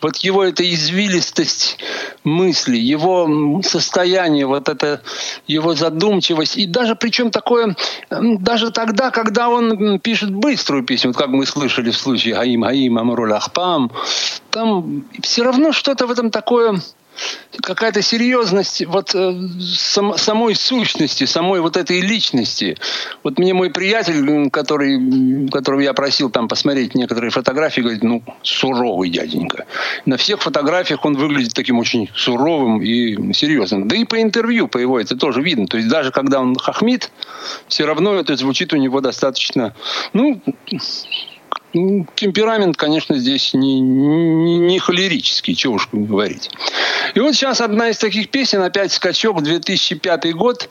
вот 0.00 0.16
его 0.16 0.42
эта 0.42 0.62
извилистость 0.62 1.76
мысли, 2.24 2.78
его 2.78 3.60
состояние, 3.62 4.46
вот 4.46 4.70
это 4.70 5.02
его 5.46 5.74
задумчивость, 5.74 6.56
и 6.56 6.64
даже 6.64 6.96
причем 6.96 7.30
такое, 7.30 7.76
даже 8.08 8.70
тогда, 8.70 9.10
когда 9.10 9.50
он 9.50 9.98
пишет 9.98 10.34
быструю 10.34 10.84
песню, 10.84 11.10
вот 11.10 11.18
как 11.18 11.28
мы 11.28 11.44
слышали 11.44 11.90
в 11.90 11.98
случае 11.98 12.36
Гаим 12.36 12.62
Гаим 12.62 12.96
Амруль 12.96 13.34
Ахпам, 13.34 13.92
там 14.50 15.04
все 15.22 15.42
равно 15.44 15.72
что-то 15.72 16.06
в 16.06 16.10
этом 16.10 16.30
такое 16.30 16.80
какая-то 17.62 18.02
серьезность 18.02 18.84
вот 18.86 19.14
э, 19.14 19.34
сам- 19.60 20.16
самой 20.16 20.54
сущности, 20.54 21.24
самой 21.24 21.60
вот 21.60 21.76
этой 21.76 22.00
личности. 22.00 22.76
Вот 23.22 23.38
мне 23.38 23.54
мой 23.54 23.70
приятель, 23.70 24.50
который, 24.50 25.48
которого 25.48 25.80
я 25.80 25.92
просил 25.92 26.30
там 26.30 26.48
посмотреть 26.48 26.94
некоторые 26.94 27.30
фотографии, 27.30 27.80
говорит, 27.80 28.02
ну, 28.02 28.22
суровый 28.42 29.10
дяденька. 29.10 29.66
На 30.06 30.16
всех 30.16 30.42
фотографиях 30.42 31.04
он 31.04 31.16
выглядит 31.16 31.54
таким 31.54 31.78
очень 31.78 32.08
суровым 32.14 32.82
и 32.82 33.32
серьезным. 33.32 33.88
Да 33.88 33.96
и 33.96 34.04
по 34.04 34.20
интервью, 34.20 34.68
по 34.68 34.78
его 34.78 34.98
это 34.98 35.16
тоже 35.16 35.42
видно. 35.42 35.66
То 35.66 35.76
есть 35.76 35.88
даже 35.88 36.10
когда 36.10 36.40
он 36.40 36.56
хохмит, 36.56 37.10
все 37.68 37.84
равно 37.84 38.14
это 38.14 38.36
звучит 38.36 38.72
у 38.72 38.76
него 38.76 39.00
достаточно, 39.00 39.74
ну, 40.12 40.40
темперамент, 41.72 42.76
конечно, 42.76 43.16
здесь 43.16 43.54
не, 43.54 43.80
не, 43.80 44.58
не 44.58 44.78
холерический, 44.78 45.54
чего 45.54 45.74
уж 45.74 45.88
говорить. 45.92 46.50
И 47.14 47.20
вот 47.20 47.34
сейчас 47.34 47.60
одна 47.60 47.90
из 47.90 47.98
таких 47.98 48.30
песен, 48.30 48.62
опять 48.62 48.92
скачок, 48.92 49.42
2005 49.42 50.34
год, 50.34 50.68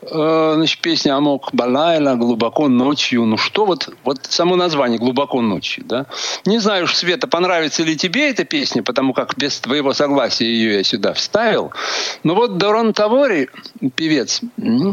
Э, 0.00 0.52
значит, 0.54 0.80
песня 0.80 1.16
«Амок 1.16 1.50
Балайла», 1.52 2.14
«Глубоко 2.14 2.68
ночью». 2.68 3.24
Ну 3.24 3.36
что 3.36 3.64
вот, 3.64 3.88
вот 4.04 4.18
само 4.22 4.56
название 4.56 4.98
«Глубоко 4.98 5.40
ночью», 5.42 5.84
да? 5.84 6.06
Не 6.46 6.58
знаю 6.58 6.84
уж, 6.84 6.94
Света, 6.94 7.26
понравится 7.26 7.82
ли 7.82 7.96
тебе 7.96 8.30
эта 8.30 8.44
песня, 8.44 8.82
потому 8.82 9.12
как 9.12 9.36
без 9.36 9.58
твоего 9.58 9.92
согласия 9.92 10.46
ее 10.46 10.76
я 10.78 10.84
сюда 10.84 11.14
вставил. 11.14 11.72
Но 12.22 12.34
вот 12.34 12.58
Дорон 12.58 12.92
Тавори, 12.92 13.48
певец, 13.96 14.40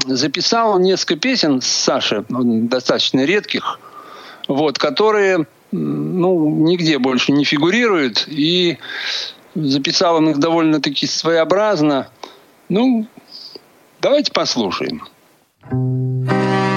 записал 0.07 0.79
несколько 0.79 1.15
песен 1.17 1.61
с 1.61 1.67
Сашей, 1.67 2.23
ну, 2.29 2.67
достаточно 2.67 3.23
редких, 3.23 3.79
вот, 4.47 4.77
которые 4.77 5.47
ну, 5.71 6.49
нигде 6.49 6.99
больше 6.99 7.31
не 7.31 7.43
фигурируют, 7.45 8.25
и 8.27 8.77
записал 9.55 10.17
он 10.17 10.29
их 10.29 10.39
довольно-таки 10.39 11.07
своеобразно. 11.07 12.09
Ну, 12.69 13.07
давайте 14.01 14.31
послушаем. 14.31 15.03
thank 15.67 16.69
you 16.69 16.74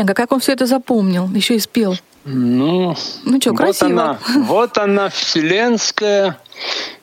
Бедняга, 0.00 0.14
как 0.14 0.32
он 0.32 0.40
все 0.40 0.52
это 0.52 0.66
запомнил, 0.66 1.28
еще 1.28 1.56
и 1.56 1.58
спел. 1.58 1.94
Ну, 2.24 2.94
ну 3.24 3.40
что, 3.40 3.50
вот 3.50 3.58
красиво. 3.58 3.90
Она, 3.90 4.18
вот 4.46 4.78
она, 4.78 5.08
вселенская 5.08 6.38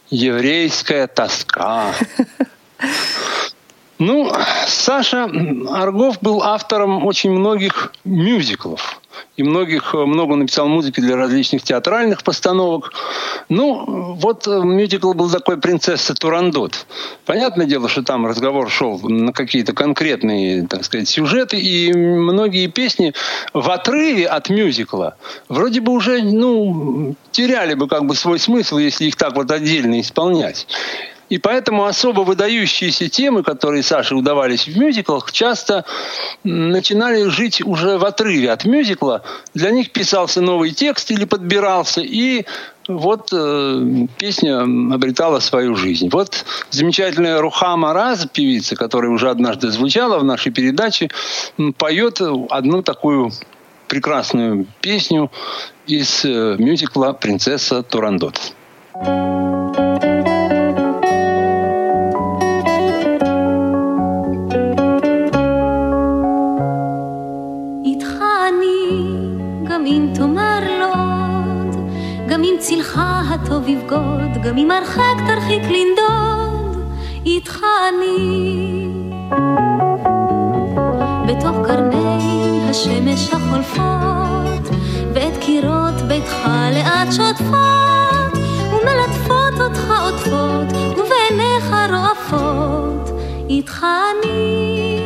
еврейская 0.09 1.07
тоска. 1.07 1.93
Ну, 3.99 4.31
Саша 4.67 5.27
Аргов 5.71 6.19
был 6.21 6.43
автором 6.43 7.03
очень 7.03 7.31
многих 7.31 7.91
мюзиклов 8.05 9.01
и 9.37 9.43
многих, 9.43 9.95
э, 9.95 10.05
много 10.05 10.35
написал 10.35 10.67
музыки 10.67 10.99
для 10.99 11.15
различных 11.15 11.63
театральных 11.63 12.21
постановок. 12.21 12.93
Ну, 13.49 14.13
вот 14.13 14.47
э, 14.47 14.61
мюзикл 14.61 15.13
был 15.13 15.31
такой 15.31 15.57
«Принцесса 15.57 16.13
Турандот». 16.13 16.85
Понятное 17.27 17.65
дело, 17.65 17.89
что 17.89 18.03
там 18.03 18.25
разговор 18.25 18.69
шел 18.69 18.97
на 18.99 19.33
какие-то 19.33 19.73
конкретные, 19.73 20.65
так 20.65 20.85
сказать, 20.85 21.09
сюжеты, 21.09 21.59
и 21.59 21.91
многие 21.91 22.67
песни 22.67 23.13
в 23.53 23.69
отрыве 23.69 24.27
от 24.27 24.49
мюзикла 24.49 25.17
вроде 25.49 25.81
бы 25.81 25.91
уже, 25.91 26.21
ну, 26.21 27.15
теряли 27.31 27.73
бы 27.73 27.89
как 27.89 28.05
бы 28.05 28.15
свой 28.15 28.39
смысл, 28.39 28.77
если 28.77 29.05
их 29.05 29.17
так 29.17 29.35
вот 29.35 29.51
отдельно 29.51 29.99
исполнять. 29.99 30.67
И 31.29 31.37
поэтому 31.37 31.85
особо 31.85 32.21
выдающиеся 32.21 33.09
темы, 33.09 33.43
которые 33.43 33.83
Саше 33.83 34.15
удавались 34.15 34.67
в 34.67 34.77
мюзиклах, 34.77 35.31
часто 35.31 35.85
начинали 36.43 37.23
жить 37.29 37.61
уже 37.61 37.97
в 37.97 38.05
отрыве 38.05 38.51
от 38.51 38.65
мюзикла. 38.65 39.23
Для 39.53 39.71
них 39.71 39.91
писался 39.91 40.41
новый 40.41 40.71
текст 40.71 41.11
или 41.11 41.25
подбирался, 41.25 42.01
и 42.01 42.45
вот 42.87 43.29
э, 43.33 44.07
песня 44.17 44.61
обретала 44.61 45.39
свою 45.39 45.75
жизнь. 45.75 46.09
Вот 46.09 46.45
замечательная 46.69 47.41
Рухама 47.41 47.93
Раз, 47.93 48.25
певица, 48.31 48.77
которая 48.77 49.11
уже 49.11 49.29
однажды 49.29 49.69
звучала 49.69 50.19
в 50.19 50.23
нашей 50.23 50.53
передаче, 50.53 51.09
поет 51.77 52.21
одну 52.49 52.81
такую 52.83 53.31
прекрасную 53.89 54.67
песню 54.79 55.31
из 55.85 56.23
э, 56.23 56.55
мюзикла 56.57 57.11
«Принцесса 57.11 57.83
Турандот». 57.83 58.53
thank 58.99 60.03
you 60.03 60.26
הטוב 73.57 73.67
יבגוד, 73.67 74.43
גם 74.43 74.57
אם 74.57 74.71
הרחק 74.71 75.17
תרחיק 75.27 75.63
לנדוד, 75.63 76.83
איתך 77.25 77.65
אני. 77.89 78.87
בתוך 81.27 81.55
קרני 81.67 82.61
השמש 82.69 83.33
החולפות, 83.33 84.75
ואת 85.13 85.37
קירות 85.39 86.01
ביתך 86.07 86.47
לאט 86.73 87.11
שוטפות, 87.11 88.43
ומלטפות 88.71 89.61
אותך 89.61 89.91
עוטפות, 90.01 90.77
ובעיניך 90.97 91.75
רועפות, 91.89 93.09
איתך 93.49 93.85
אני. 93.85 95.01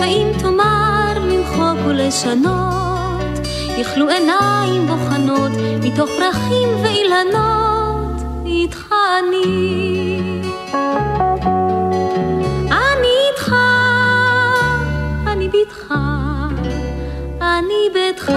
ואם 0.00 0.28
תאמר 0.38 1.12
למחוק 1.18 1.78
ולשנות, 1.86 2.79
יכלו 3.80 4.08
עיניים 4.08 4.86
בוחנות 4.86 5.52
מתוך 5.82 6.10
פרחים 6.18 6.68
ואילנות, 6.82 8.22
איתך 8.46 8.94
אני. 9.18 10.20
אני 12.70 13.12
איתך, 13.30 13.54
אני 15.26 15.48
ביתך, 15.48 15.94
אני 17.40 17.88
ביתך. 17.92 18.32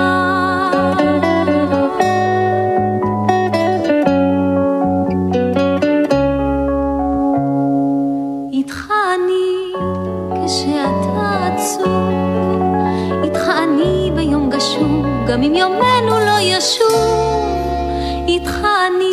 אם 15.43 15.55
יומנו 15.55 16.19
לא 16.19 16.39
ישוב, 16.39 17.45
איתך 18.27 18.57
אני. 18.87 19.11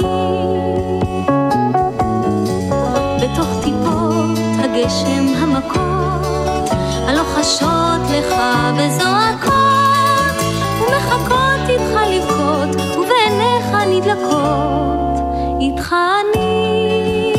בתוך 3.22 3.48
טיפות 3.62 4.38
הגשם 4.58 5.26
המכות, 5.38 6.70
הלוחשות 7.08 8.00
לך 8.10 8.34
וזועקות, 8.76 10.36
ומחכות 10.80 11.68
איתך 11.68 12.00
לבכות, 12.10 12.68
ובעיניך 12.98 13.74
נדלקות, 13.90 15.20
איתך 15.60 15.94
אני. 16.20 17.32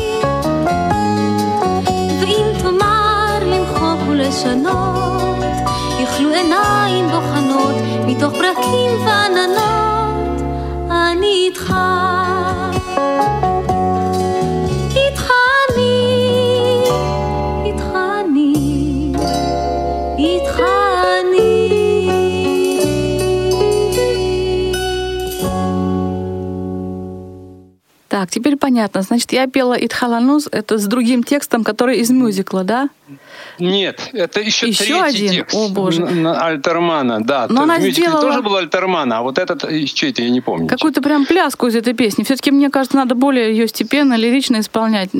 ואם 2.20 2.46
תאמר 2.62 3.38
למחוק 3.42 4.08
ולשנות, 4.08 5.11
יוכלו 6.01 6.29
עיניים 6.33 7.07
בוחנות 7.07 7.75
מתוך 8.05 8.33
ברקים 8.33 8.91
ועננות, 9.05 10.41
אני 10.91 11.45
איתך. 11.47 11.73
איתך 14.95 15.31
אני, 15.69 16.23
איתך 17.65 17.89
אני, 17.95 19.13
איתך 20.17 20.59
אני. 20.59 21.67
Так, 28.09 28.31
теперь 28.31 28.55
понятно. 28.55 29.01
Значит, 29.03 29.31
я 29.31 29.47
пела 29.47 29.75
Итхаланус, 29.79 30.47
это 30.51 30.77
с 30.77 30.85
другим 30.87 31.23
текстом, 31.23 31.63
который 31.63 31.99
из 31.99 32.09
мюзикла, 32.09 32.63
да? 32.63 32.89
Нет, 33.58 34.10
это 34.12 34.40
еще, 34.40 34.68
Еще 34.68 34.84
третий 34.84 35.26
один? 35.26 35.30
текст. 35.32 35.56
О, 35.56 35.68
Боже. 35.68 36.04
Альтермана, 36.04 37.22
да. 37.22 37.46
Но 37.48 37.62
она 37.62 37.78
сделала- 37.80 38.20
тоже 38.22 38.42
был 38.42 38.56
Альтермана, 38.56 39.18
а 39.18 39.22
вот 39.22 39.38
этот, 39.38 39.64
э, 39.64 39.86
что 39.86 40.06
это, 40.06 40.22
я 40.22 40.30
не 40.30 40.40
помню. 40.40 40.68
Какую-то 40.68 41.00
прям 41.02 41.26
пляску 41.26 41.66
из 41.66 41.76
этой 41.76 41.92
песни. 41.94 42.24
Все-таки, 42.24 42.50
мне 42.50 42.70
кажется, 42.70 42.96
надо 42.96 43.14
более 43.14 43.50
ее 43.50 43.68
степенно, 43.68 44.14
лирично 44.14 44.60
исполнять, 44.60 45.10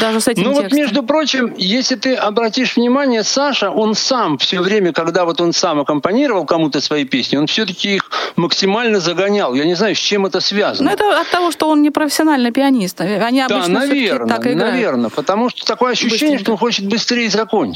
даже 0.00 0.20
с 0.20 0.28
этим 0.28 0.44
Ну 0.44 0.52
вот, 0.52 0.60
текстом. 0.62 0.78
между 0.78 1.02
прочим, 1.02 1.54
если 1.56 1.94
ты 1.96 2.14
обратишь 2.14 2.76
внимание, 2.76 3.22
Саша, 3.22 3.70
он 3.70 3.94
сам 3.94 4.38
все 4.38 4.60
время, 4.60 4.92
когда 4.92 5.24
вот 5.24 5.40
он 5.40 5.52
сам 5.52 5.80
аккомпанировал 5.80 6.44
кому-то 6.44 6.80
свои 6.80 7.04
песни, 7.04 7.36
он 7.36 7.46
все-таки 7.46 7.96
их 7.96 8.10
максимально 8.36 9.00
загонял. 9.00 9.54
Я 9.54 9.64
не 9.64 9.74
знаю, 9.74 9.94
с 9.94 9.98
чем 9.98 10.26
это 10.26 10.40
связано. 10.40 10.88
Ну, 10.90 10.94
это 10.94 11.20
от 11.20 11.28
того, 11.30 11.50
что 11.50 11.68
он 11.68 11.82
не 11.82 11.90
профессиональный 11.90 12.52
пианист. 12.52 13.00
Они 13.00 13.44
Да, 13.48 13.56
обычно 13.56 13.80
наверное, 13.80 14.28
так 14.28 14.40
играют. 14.46 14.58
наверное, 14.58 15.10
потому 15.10 15.48
что 15.50 15.64
такое 15.64 15.92
ощущение, 15.92 16.38
что 16.38 16.52
он 16.52 16.58
хочет 16.58 16.86
быстрее 16.86 17.28
закончить. 17.30 17.67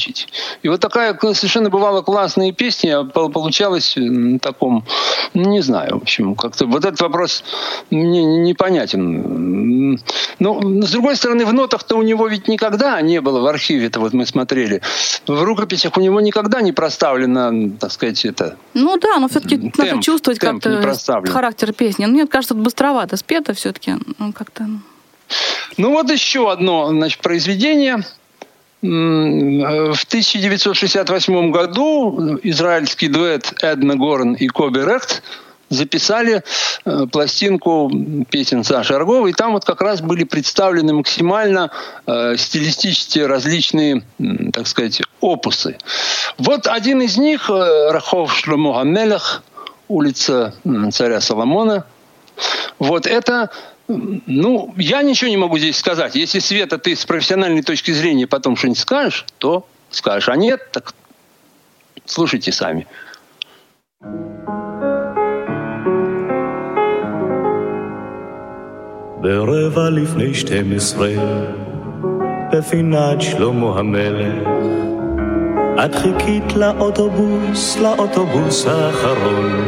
И 0.62 0.68
вот 0.68 0.80
такая 0.80 1.18
совершенно 1.34 1.70
бывала 1.70 2.02
классная 2.02 2.52
песня 2.52 3.00
а 3.00 3.04
пол- 3.04 3.30
получалась 3.30 3.96
м, 3.96 4.38
таком, 4.38 4.84
ну, 5.34 5.50
не 5.50 5.60
знаю, 5.60 5.98
в 5.98 6.02
общем, 6.02 6.34
как-то 6.34 6.66
вот 6.66 6.84
этот 6.84 7.00
вопрос 7.00 7.44
мне 7.90 8.24
непонятен. 8.24 9.98
Но, 10.38 10.60
с 10.82 10.90
другой 10.90 11.16
стороны, 11.16 11.44
в 11.44 11.52
нотах-то 11.52 11.96
у 11.96 12.02
него 12.02 12.28
ведь 12.28 12.48
никогда 12.48 13.00
не 13.00 13.20
было 13.20 13.40
в 13.40 13.46
архиве-то, 13.46 14.00
вот 14.00 14.12
мы 14.12 14.26
смотрели, 14.26 14.80
в 15.26 15.42
рукописях 15.42 15.96
у 15.96 16.00
него 16.00 16.20
никогда 16.20 16.60
не 16.60 16.72
проставлено, 16.72 17.70
так 17.78 17.92
сказать, 17.92 18.24
это, 18.24 18.56
Ну 18.74 18.96
да, 18.96 19.18
но 19.18 19.28
все-таки 19.28 19.72
надо 19.76 20.02
чувствовать 20.02 20.38
как-то 20.38 20.94
характер 21.26 21.72
песни. 21.72 22.06
Ну, 22.06 22.12
мне 22.12 22.26
кажется, 22.26 22.54
это 22.54 22.62
быстровато 22.62 23.16
спето 23.16 23.54
все-таки. 23.54 23.94
Ну, 24.18 24.32
как-то... 24.32 24.66
Ну 25.76 25.90
вот 25.90 26.10
еще 26.10 26.50
одно 26.50 26.88
значит, 26.88 27.20
произведение. 27.20 28.04
Э, 28.82 28.86
В 29.92 30.04
1968 30.04 31.50
году 31.52 32.38
израильский 32.42 33.08
дуэт 33.08 33.54
Эдна 33.62 33.96
Горн 33.96 34.34
и 34.34 34.48
Коби 34.48 34.80
Рехт 34.80 35.22
записали 35.68 36.42
э, 36.84 37.06
пластинку 37.10 37.90
песен 38.28 38.64
Саши 38.64 38.92
Арговой, 38.94 39.30
и 39.30 39.34
там 39.34 39.52
вот 39.52 39.64
как 39.64 39.80
раз 39.80 40.00
были 40.00 40.24
представлены 40.24 40.92
максимально 40.92 41.70
э, 42.06 42.36
стилистически 42.36 43.20
различные, 43.20 44.04
так 44.52 44.66
сказать, 44.66 45.00
опусы. 45.20 45.78
Вот 46.38 46.66
один 46.66 47.00
из 47.02 47.16
них, 47.16 47.48
э, 47.48 47.90
Рахов 47.90 48.34
Шломо 48.34 48.74
Гамелех, 48.74 49.42
улица 49.88 50.54
царя 50.92 51.20
Соломона, 51.20 51.84
вот 52.78 53.06
это, 53.06 53.50
ну, 53.87 54.73
я 54.77 55.01
ничего 55.01 55.29
не 55.29 55.37
могу 55.37 55.57
здесь 55.57 55.77
сказать. 55.77 56.15
Если, 56.15 56.39
Света, 56.39 56.77
ты 56.77 56.95
с 56.95 57.05
профессиональной 57.05 57.61
точки 57.61 57.91
зрения 57.91 58.27
потом 58.27 58.57
что-нибудь 58.57 58.79
скажешь, 58.79 59.25
то 59.37 59.65
скажешь. 59.89 60.29
А 60.29 60.35
нет, 60.35 60.71
так 60.71 60.93
слушайте 62.05 62.51
сами. 62.51 62.85
ברבע 69.21 69.89
לפני 69.89 70.33
12, 70.33 71.07
בפינת 72.51 73.21
שלמה 73.21 73.79
המלך, 73.79 74.47
את 75.85 75.95
חיכית 75.95 76.53
לאוטובוס, 76.55 77.77
לאוטובוס 77.77 78.65
האחרון. 78.65 79.65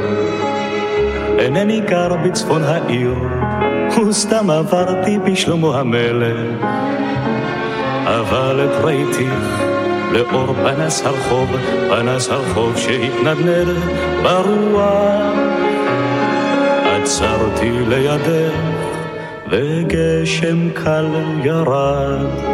אינני 1.40 1.80
גר 1.80 2.16
בצפון 2.26 2.64
העיר, 2.64 3.16
וסתם 3.99 4.51
עברתי 4.51 5.19
בשלמה 5.19 5.81
המלך. 5.81 6.67
אבל 8.07 8.61
את 8.65 8.85
ראיתיך 8.85 9.65
לאור 10.13 10.55
פנס 10.55 11.03
הרחוב, 11.07 11.57
פנס 11.91 12.29
הרחוב 12.29 12.77
שהתנדנד 12.77 13.69
ברוח. 14.23 15.35
עצרתי 16.85 17.71
לידך, 17.89 18.55
וגשם 19.51 20.71
קל 20.71 21.07
ירד. 21.45 22.54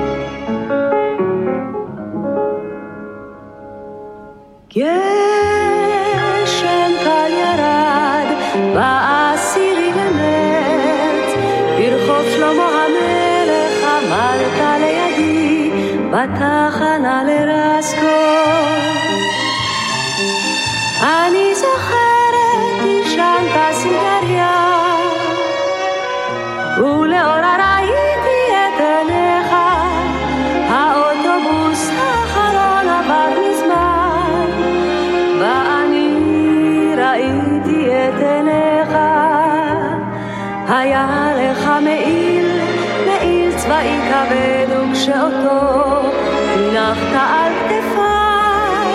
כבד 45.11 45.16
וכשאותו 45.16 46.08
הנחת 46.52 47.12
על 47.12 47.52
כתפיי. 47.68 48.92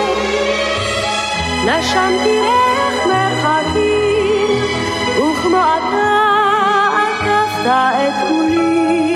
נשמתי 1.66 2.40
ריח 2.40 3.06
מרחקים 3.06 4.50
וכמו 5.12 5.56
אתה 5.56 6.08
עקפת 6.96 7.66
את 7.66 8.28
כולי. 8.28 9.14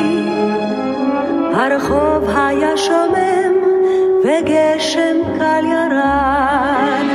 הרחוב 1.55 2.30
היה 2.36 2.76
שומם 2.76 3.53
וגשם 4.24 5.16
קל 5.38 5.64
ירד. 5.64 7.07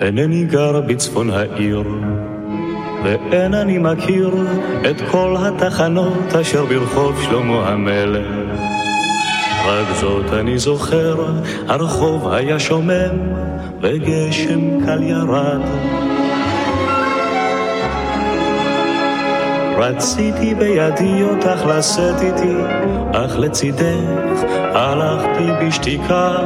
אינני 0.00 0.44
גר 0.44 0.80
בצפון 0.80 1.30
העיר, 1.30 1.84
ואין 3.04 3.54
אני 3.54 3.78
מכיר 3.78 4.30
את 4.90 4.96
כל 5.10 5.36
התחנות 5.40 6.34
אשר 6.40 6.64
ברחוב 6.64 7.22
שלמה 7.22 7.68
המלך. 7.68 8.26
רק 9.66 9.86
זאת 10.00 10.32
אני 10.32 10.58
זוכר, 10.58 11.24
הרחוב 11.68 12.32
היה 12.32 12.60
שומם, 12.60 13.16
וגשם 13.80 14.84
קל 14.86 15.02
ירד. 15.02 15.60
רציתי 19.76 20.54
בידי 20.54 21.22
אותך 21.22 21.66
לשאת 21.66 22.20
איתי, 22.22 22.54
אך 23.12 23.38
לצידך 23.38 24.44
הלכתי 24.74 25.44
בשתיקה. 25.60 26.36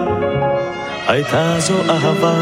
הייתה 1.08 1.54
זו 1.58 1.74
אהבה 1.90 2.34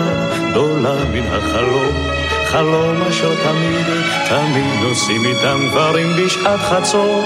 גדולה 0.51 0.95
מן 1.13 1.27
החלום, 1.33 2.16
חלום 2.47 3.03
אשר 3.03 3.35
תמיד, 3.45 3.87
תמיד 4.29 4.83
נוסעים 4.83 5.25
איתם 5.25 5.59
גברים 5.71 6.07
בשעת 6.19 6.61
חצות, 6.61 7.25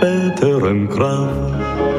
בטרם 0.00 0.86
קרב. 0.86 1.97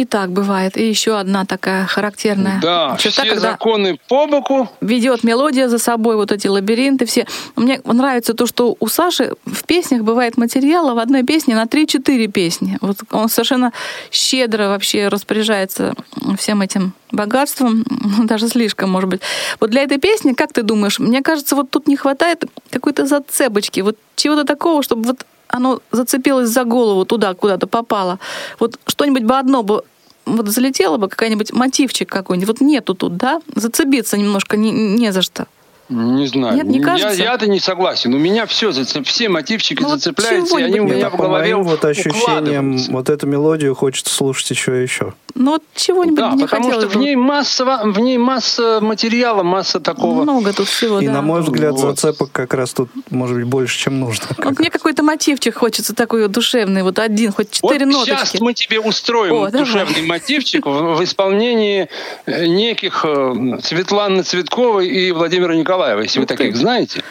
И 0.00 0.04
так 0.04 0.30
бывает. 0.30 0.76
И 0.76 0.88
еще 0.88 1.18
одна 1.18 1.44
такая 1.44 1.86
характерная 1.86 2.58
Да, 2.62 2.96
черта, 2.98 3.22
все 3.22 3.30
когда 3.30 3.50
законы 3.52 3.98
по 4.08 4.26
боку. 4.26 4.68
ведет 4.80 5.24
мелодия 5.24 5.68
за 5.68 5.78
собой, 5.78 6.16
вот 6.16 6.32
эти 6.32 6.46
лабиринты 6.48 7.04
все. 7.04 7.26
Мне 7.56 7.80
нравится 7.84 8.32
то, 8.34 8.46
что 8.46 8.76
у 8.80 8.86
Саши 8.88 9.34
в 9.44 9.64
песнях 9.64 10.02
бывает 10.02 10.38
материала 10.38 10.94
в 10.94 10.98
одной 10.98 11.22
песне 11.22 11.54
на 11.54 11.64
3-4 11.64 12.26
песни. 12.28 12.78
Вот 12.80 12.98
он 13.10 13.28
совершенно 13.28 13.72
щедро 14.10 14.68
вообще 14.68 15.08
распоряжается 15.08 15.94
всем 16.38 16.62
этим 16.62 16.94
богатством, 17.12 17.84
ну, 17.90 18.24
даже 18.24 18.48
слишком, 18.48 18.90
может 18.90 19.10
быть. 19.10 19.20
Вот 19.60 19.70
для 19.70 19.82
этой 19.82 19.98
песни, 19.98 20.32
как 20.32 20.52
ты 20.52 20.62
думаешь, 20.62 20.98
мне 20.98 21.20
кажется, 21.22 21.56
вот 21.56 21.70
тут 21.70 21.88
не 21.88 21.96
хватает 21.96 22.44
какой-то 22.70 23.06
зацепочки, 23.06 23.80
вот 23.80 23.96
чего-то 24.16 24.44
такого, 24.44 24.82
чтобы 24.82 25.02
вот 25.02 25.26
оно 25.50 25.80
зацепилось 25.90 26.48
за 26.48 26.64
голову 26.64 27.04
туда, 27.04 27.34
куда-то 27.34 27.66
попало. 27.66 28.18
Вот 28.58 28.78
что-нибудь 28.86 29.24
бы 29.24 29.36
одно 29.36 29.62
бы 29.62 29.82
вот 30.26 30.48
залетело 30.48 30.96
бы, 30.96 31.08
какой-нибудь 31.08 31.52
мотивчик 31.52 32.08
какой-нибудь. 32.08 32.48
Вот 32.48 32.60
нету 32.60 32.94
тут, 32.94 33.16
да? 33.16 33.40
Зацепиться 33.54 34.16
немножко 34.16 34.56
не, 34.56 34.70
не 34.70 35.12
за 35.12 35.22
что. 35.22 35.46
Не 35.90 36.26
знаю. 36.26 36.56
Нет, 36.56 36.66
не 36.66 36.78
Я- 36.78 36.84
кажется? 36.84 37.22
Я-то 37.22 37.46
не 37.48 37.60
согласен. 37.60 38.14
У 38.14 38.18
меня 38.18 38.46
все, 38.46 38.70
все 38.72 39.28
мотивчики 39.28 39.82
Ну 39.82 39.88
вот 39.88 39.96
зацепляются, 39.98 40.56
и 40.58 40.62
они 40.62 40.80
у 40.80 40.84
меня 40.86 41.10
По 41.10 41.16
в 41.16 41.20
голове 41.20 41.56
вот 41.56 41.84
укладываются. 41.84 42.92
вот 42.92 43.10
эту 43.10 43.26
мелодию 43.26 43.74
хочется 43.74 44.14
слушать 44.14 44.50
еще 44.50 44.78
и 44.78 44.82
еще. 44.82 45.12
Ну 45.34 45.52
вот 45.52 45.62
чего-нибудь 45.74 46.16
Да, 46.18 46.32
не 46.34 46.42
потому 46.42 46.64
хотелось 46.64 46.90
что 46.90 46.98
в 46.98 47.00
ней 47.00 47.16
масса, 47.16 47.64
в 47.84 47.98
ней 48.00 48.18
масса 48.18 48.78
материала, 48.82 49.42
масса 49.42 49.80
такого. 49.80 50.22
Много 50.22 50.52
тут 50.52 50.68
всего, 50.68 51.00
И, 51.00 51.06
да. 51.06 51.12
на 51.12 51.22
мой 51.22 51.40
взгляд, 51.42 51.72
Вот. 51.72 51.98
зацепок 51.98 52.30
как 52.32 52.54
раз 52.54 52.72
тут 52.72 52.88
может 53.10 53.36
быть 53.36 53.46
больше, 53.46 53.78
чем 53.78 54.00
нужно. 54.00 54.26
Вот 54.38 54.58
мне 54.58 54.70
какой-то 54.70 55.02
мотивчик 55.02 55.54
хочется 55.56 55.94
такой 55.94 56.22
вот 56.22 56.32
душевный, 56.32 56.82
вот 56.82 56.98
один, 56.98 57.32
хоть 57.32 57.60
Вот 57.62 57.72
четыре 57.72 57.90
сейчас 57.92 58.08
ноточки. 58.08 58.42
мы 58.42 58.54
тебе 58.54 58.80
устроим 58.80 59.34
О, 59.34 59.50
давай. 59.50 59.66
душевный 59.66 60.02
мотивчик 60.02 60.66
в, 60.66 60.96
в 60.96 61.04
исполнении 61.04 61.88
неких 62.26 63.04
э, 63.04 63.58
Светланы 63.62 64.22
Цветковой 64.22 64.88
и 64.88 65.12
Владимира 65.12 65.54
Николаева, 65.80 66.00
если 66.02 66.20
вы 66.20 66.26
таких 66.26 66.56
знаете, 66.56 67.02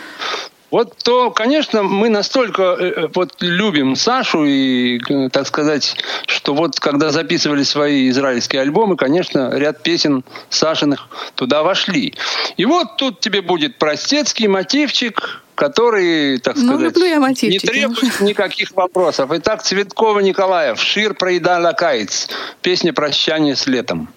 вот 0.72 0.95
то, 1.03 1.32
конечно, 1.32 1.82
мы 1.82 2.09
настолько 2.09 2.78
э, 2.80 2.84
э, 2.86 3.07
вот 3.15 3.38
любим 3.39 3.95
Сашу 3.95 4.45
и, 4.45 4.99
э, 5.09 5.30
так 5.30 5.47
сказать, 5.47 5.95
что 6.28 6.53
вот 6.53 6.80
когда 6.80 7.09
записывали 7.09 7.63
свои 7.63 8.09
израильские 8.09 8.61
альбомы, 8.61 8.95
конечно, 8.95 9.49
ряд 9.55 9.82
песен 9.82 10.24
Сашиных 10.49 11.09
туда 11.34 11.63
вошли. 11.63 12.13
И 12.57 12.65
вот 12.65 12.97
тут 12.97 13.20
тебе 13.20 13.41
будет 13.41 13.80
простецкий 13.80 14.45
мотивчик, 14.45 15.41
который, 15.55 16.38
так 16.38 16.55
ну, 16.55 16.76
сказать, 16.76 16.95
люблю 16.95 17.05
я 17.05 17.17
не 17.17 17.57
требует 17.57 18.22
никаких 18.22 18.72
вопросов. 18.74 19.32
Итак, 19.34 19.63
Цветкова 19.63 20.20
Николаев, 20.20 20.80
Шир 20.80 21.15
Проедала 21.15 21.72
Кайц, 21.72 22.28
песня 22.61 22.93
«Прощание 22.93 23.55
с 23.55 23.65
летом». 23.65 24.07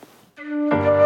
thank 0.71 0.87
you 0.87 1.02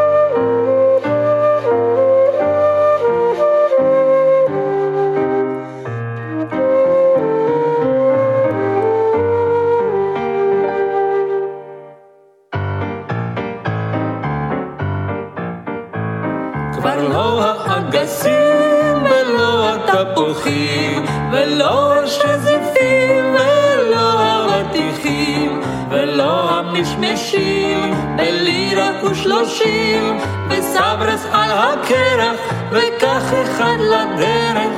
ולא 19.96 20.02
התפוחים 20.02 21.04
ולא 21.32 21.94
השזיפים 21.94 23.34
ולא 23.34 24.20
האבטיחים 24.20 25.60
ולא 25.90 26.50
המשמשים 26.50 27.94
בלירה 28.16 28.90
ושלושים 29.04 30.18
וסברס 30.48 31.26
על 31.32 31.50
הקרח 31.50 32.40
וכך 32.70 33.32
אחד 33.42 33.76
לדרך. 33.80 34.72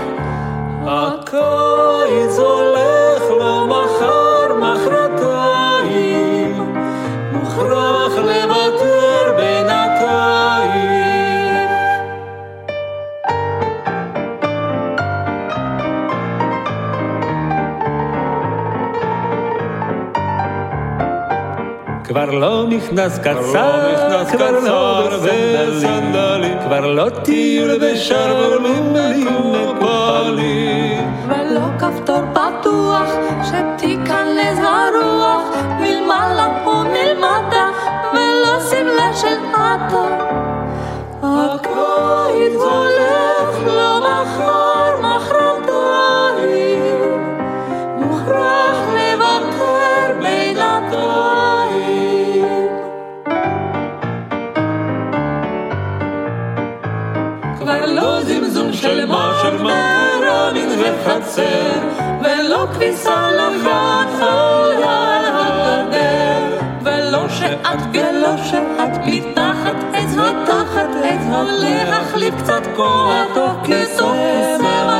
הקיץ 0.86 2.38
הולך 2.38 2.67
כבר 22.08 22.24
לא 22.30 22.64
נכנס 22.68 23.18
קצר, 23.18 24.24
כבר 24.32 24.50
לא 24.50 25.08
בסנדלים, 25.16 26.58
לא 26.58 26.62
כבר 26.62 26.86
לא 26.86 27.08
טיול 27.08 27.70
ושרוולים 27.80 28.92
מלאים 28.92 29.52
מפלים. 29.52 31.12
כבר 31.24 31.42
לא 31.50 31.78
כפתור 31.78 32.20
פתוח, 32.32 33.08
וחצר 61.08 61.78
ולא 62.20 62.66
כביסה 62.74 63.30
לחת 63.30 64.22
על 64.84 65.24
הגדר. 65.24 66.58
ולא 66.82 67.28
שאת 67.28 67.76
ולא 67.92 68.36
שאת 68.44 68.98
מתחת 69.06 69.76
עץ 69.94 70.10
ותחת 70.14 70.88
עץ 71.04 71.20
להחליף 71.88 72.34
קצת 72.42 72.62
כוח 72.76 73.10
כסוף 73.64 73.64
כיסא 73.64 74.97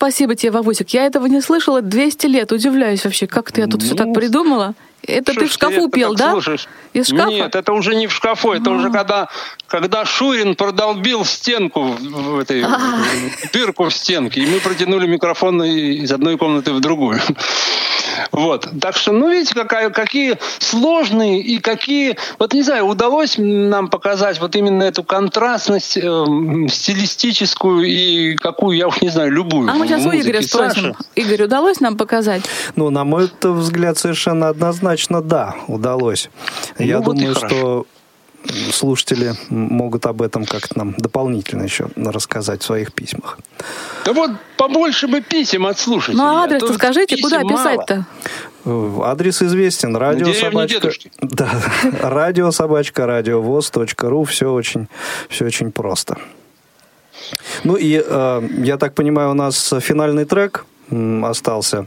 спасибо 0.00 0.34
тебе, 0.34 0.50
Вовусик. 0.52 0.88
Я 0.90 1.04
этого 1.04 1.26
не 1.26 1.42
слышала 1.42 1.82
200 1.82 2.26
лет. 2.26 2.52
Удивляюсь 2.52 3.04
вообще, 3.04 3.26
как 3.26 3.52
ты 3.52 3.66
тут 3.66 3.82
все 3.82 3.94
так 3.94 4.14
придумала. 4.14 4.74
Это 5.06 5.34
ты 5.34 5.46
в 5.46 5.52
шкафу 5.52 5.88
пел, 5.88 6.14
да? 6.14 6.32
слушаешь? 6.32 6.68
Из 6.94 7.08
шкафа? 7.08 7.28
Нет, 7.30 7.54
это 7.54 7.72
уже 7.72 7.94
не 7.94 8.06
в 8.06 8.12
шкафу, 8.12 8.52
это 8.52 8.70
уже 8.70 8.90
когда, 8.90 9.28
когда 9.66 10.04
Шурин 10.04 10.54
продолбил 10.54 11.24
стенку 11.24 11.82
в, 11.82 12.38
этой 12.38 12.64
дырку 13.52 13.84
в 13.84 13.94
стенке, 13.94 14.40
и 14.42 14.46
мы 14.46 14.60
протянули 14.60 15.06
микрофон 15.06 15.62
из 15.62 16.10
одной 16.12 16.36
комнаты 16.36 16.72
в 16.72 16.80
другую. 16.80 17.20
Вот. 18.32 18.68
Так 18.80 18.96
что, 18.96 19.12
ну, 19.12 19.30
видите, 19.30 19.54
какая, 19.54 19.90
какие 19.90 20.38
сложные 20.58 21.40
и 21.40 21.58
какие... 21.58 22.16
Вот, 22.38 22.52
не 22.54 22.62
знаю, 22.62 22.86
удалось 22.86 23.34
нам 23.38 23.88
показать 23.88 24.40
вот 24.40 24.56
именно 24.56 24.82
эту 24.82 25.02
контрастность 25.02 25.96
эм, 25.96 26.68
стилистическую 26.68 27.84
и 27.84 28.36
какую, 28.36 28.76
я 28.76 28.88
уж 28.88 29.00
не 29.00 29.08
знаю, 29.08 29.30
любую. 29.32 29.70
А 29.70 29.74
мы 29.74 29.86
сейчас 29.86 30.04
у 30.06 30.10
Игоря 30.10 30.42
спросим. 30.42 30.94
Саши. 30.94 30.94
Игорь, 31.14 31.44
удалось 31.44 31.80
нам 31.80 31.96
показать? 31.96 32.42
Ну, 32.76 32.90
на 32.90 33.04
мой 33.04 33.30
взгляд, 33.42 33.98
совершенно 33.98 34.48
однозначно 34.48 35.22
да, 35.22 35.54
удалось. 35.66 36.30
Я 36.78 36.98
Ну, 36.98 37.04
вот 37.04 37.16
и 37.16 37.18
думаю, 37.20 37.34
хорошо. 37.34 37.56
что 37.56 37.86
слушатели 38.72 39.34
могут 39.48 40.06
об 40.06 40.22
этом 40.22 40.44
как-то 40.44 40.78
нам 40.78 40.94
дополнительно 40.96 41.62
еще 41.62 41.88
рассказать 41.96 42.62
в 42.62 42.64
своих 42.64 42.92
письмах. 42.92 43.38
Да 44.04 44.12
вот 44.12 44.30
побольше 44.56 45.08
бы 45.08 45.20
писем 45.20 45.66
от 45.66 45.78
слушателей. 45.78 46.18
Ну, 46.18 46.24
а 46.24 46.40
а 46.40 46.44
адрес-то 46.44 46.68
то 46.68 46.74
скажите, 46.74 47.16
куда 47.20 47.42
писать-то? 47.42 48.06
Э, 48.64 48.98
Адрес 49.04 49.42
известен. 49.42 49.96
Радио 49.96 50.32
собачка. 50.32 50.90
Да. 51.20 51.50
Радио 52.00 52.50
собачка 52.50 53.06
радиовоз.ру. 53.06 54.24
Все 54.24 54.52
очень, 54.52 54.88
все 55.28 55.44
очень 55.46 55.72
просто. 55.72 56.18
Ну 57.64 57.76
и 57.76 58.02
э, 58.04 58.48
я 58.64 58.76
так 58.76 58.94
понимаю, 58.94 59.30
у 59.30 59.34
нас 59.34 59.72
финальный 59.80 60.24
трек 60.24 60.64
остался 61.24 61.86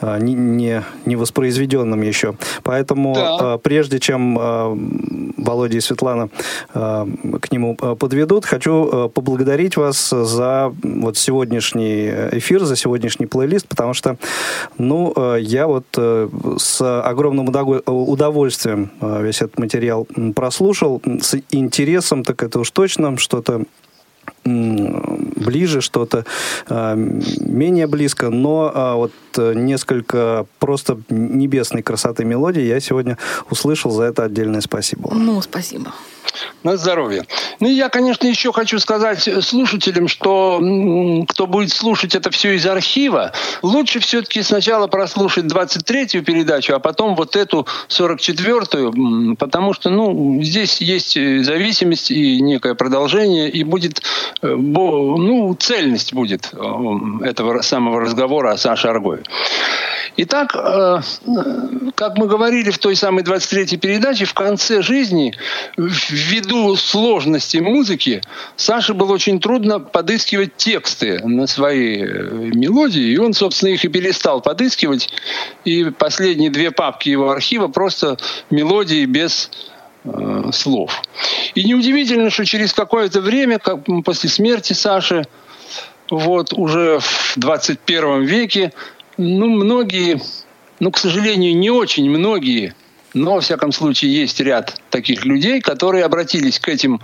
э, 0.00 0.18
не, 0.20 0.34
не, 0.34 0.82
не 1.06 1.16
воспроизведенным 1.16 2.02
еще. 2.02 2.34
Поэтому 2.62 3.14
Да. 3.14 3.54
э, 3.54 3.58
прежде 3.58 3.98
чем 3.98 4.38
э, 4.38 4.76
Володя 5.36 5.76
и 5.76 5.80
Светлана 5.80 6.28
к 6.72 7.50
нему 7.50 7.74
подведут, 7.74 8.44
хочу 8.44 9.08
поблагодарить 9.08 9.76
вас 9.76 10.10
за 10.10 10.72
вот 10.82 11.16
сегодняшний 11.16 12.10
эфир, 12.32 12.64
за 12.64 12.76
сегодняшний 12.76 13.26
плейлист, 13.26 13.66
потому 13.66 13.94
что, 13.94 14.16
ну, 14.78 15.36
я 15.36 15.66
вот 15.66 15.84
э, 15.96 16.28
с 16.58 17.00
огромным 17.02 17.48
удовольствием 17.86 18.90
весь 19.00 19.42
этот 19.42 19.58
материал 19.58 20.06
прослушал, 20.34 21.02
с 21.20 21.36
интересом, 21.50 22.24
так 22.24 22.42
это 22.42 22.60
уж 22.60 22.70
точно, 22.70 23.16
что-то 23.18 23.62
ближе, 24.44 25.80
что-то 25.80 26.24
э, 26.68 26.94
менее 27.40 27.86
близко, 27.86 28.30
но 28.30 28.70
а, 28.74 28.94
вот 28.96 29.12
несколько 29.38 30.46
просто 30.58 30.98
небесной 31.08 31.82
красоты 31.82 32.24
мелодий 32.24 32.66
я 32.66 32.80
сегодня 32.80 33.18
услышал, 33.50 33.90
за 33.90 34.04
это 34.04 34.24
отдельное 34.24 34.60
спасибо. 34.60 35.12
Ну, 35.14 35.40
спасибо. 35.42 35.92
На 36.62 36.76
здоровье. 36.76 37.24
Ну, 37.60 37.68
я, 37.68 37.88
конечно, 37.88 38.26
еще 38.26 38.52
хочу 38.52 38.78
сказать 38.78 39.28
слушателям, 39.44 40.08
что 40.08 40.60
кто 41.28 41.46
будет 41.46 41.72
слушать 41.72 42.14
это 42.14 42.30
все 42.30 42.54
из 42.54 42.64
архива, 42.66 43.32
лучше 43.62 44.00
все-таки 44.00 44.42
сначала 44.42 44.86
прослушать 44.86 45.44
23-ю 45.46 46.22
передачу, 46.22 46.74
а 46.74 46.78
потом 46.78 47.16
вот 47.16 47.36
эту 47.36 47.66
44-ю, 47.88 48.92
м, 48.92 49.36
потому 49.36 49.74
что, 49.74 49.90
ну, 49.90 50.40
здесь 50.42 50.80
есть 50.80 51.16
э, 51.16 51.42
зависимость 51.42 52.10
и 52.10 52.40
некое 52.40 52.74
продолжение, 52.74 53.50
и 53.50 53.64
будет, 53.64 54.02
э, 54.40 54.46
ну, 54.46 55.54
цельность 55.58 56.14
будет 56.14 56.50
э, 56.52 57.24
этого 57.24 57.62
самого 57.62 58.00
разговора 58.00 58.52
о 58.52 58.56
Саше 58.56 58.88
Аргове. 58.88 59.21
Итак, 60.16 60.54
э, 60.54 61.00
как 61.94 62.18
мы 62.18 62.26
говорили 62.26 62.70
в 62.70 62.78
той 62.78 62.96
самой 62.96 63.24
23-й 63.24 63.78
передаче, 63.78 64.26
в 64.26 64.34
конце 64.34 64.82
жизни, 64.82 65.34
ввиду 65.76 66.76
сложности 66.76 67.58
музыки, 67.58 68.20
Саше 68.56 68.92
было 68.92 69.12
очень 69.12 69.40
трудно 69.40 69.80
подыскивать 69.80 70.56
тексты 70.56 71.18
на 71.26 71.46
свои 71.46 72.02
э, 72.02 72.04
мелодии, 72.04 73.02
и 73.02 73.16
он, 73.16 73.32
собственно, 73.32 73.70
их 73.70 73.84
и 73.84 73.88
перестал 73.88 74.42
подыскивать. 74.42 75.08
И 75.64 75.84
последние 75.84 76.50
две 76.50 76.70
папки 76.72 77.08
его 77.08 77.30
архива 77.30 77.68
просто 77.68 78.18
мелодии 78.50 79.06
без 79.06 79.50
э, 80.04 80.50
слов. 80.52 81.00
И 81.54 81.64
неудивительно, 81.64 82.28
что 82.28 82.44
через 82.44 82.74
какое-то 82.74 83.22
время, 83.22 83.58
как 83.58 83.80
после 84.04 84.28
смерти 84.28 84.74
Саши, 84.74 85.24
вот 86.10 86.52
уже 86.52 86.98
в 87.00 87.34
21 87.36 88.24
веке, 88.24 88.72
ну, 89.22 89.48
многие, 89.48 90.20
ну, 90.80 90.90
к 90.90 90.98
сожалению, 90.98 91.56
не 91.56 91.70
очень 91.70 92.10
многие, 92.10 92.74
но, 93.14 93.34
во 93.34 93.40
всяком 93.40 93.72
случае, 93.72 94.14
есть 94.14 94.40
ряд 94.40 94.80
таких 94.90 95.24
людей, 95.24 95.60
которые 95.60 96.04
обратились 96.04 96.58
к 96.58 96.68
этим 96.68 97.00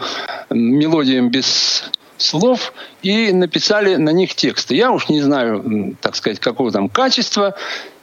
мелодиям 0.50 1.30
без 1.30 1.84
слов 2.16 2.72
и 3.02 3.32
написали 3.32 3.96
на 3.96 4.10
них 4.10 4.34
тексты. 4.34 4.74
Я 4.74 4.90
уж 4.90 5.08
не 5.08 5.20
знаю, 5.20 5.96
так 6.00 6.16
сказать, 6.16 6.40
какого 6.40 6.70
там 6.72 6.88
качества 6.88 7.54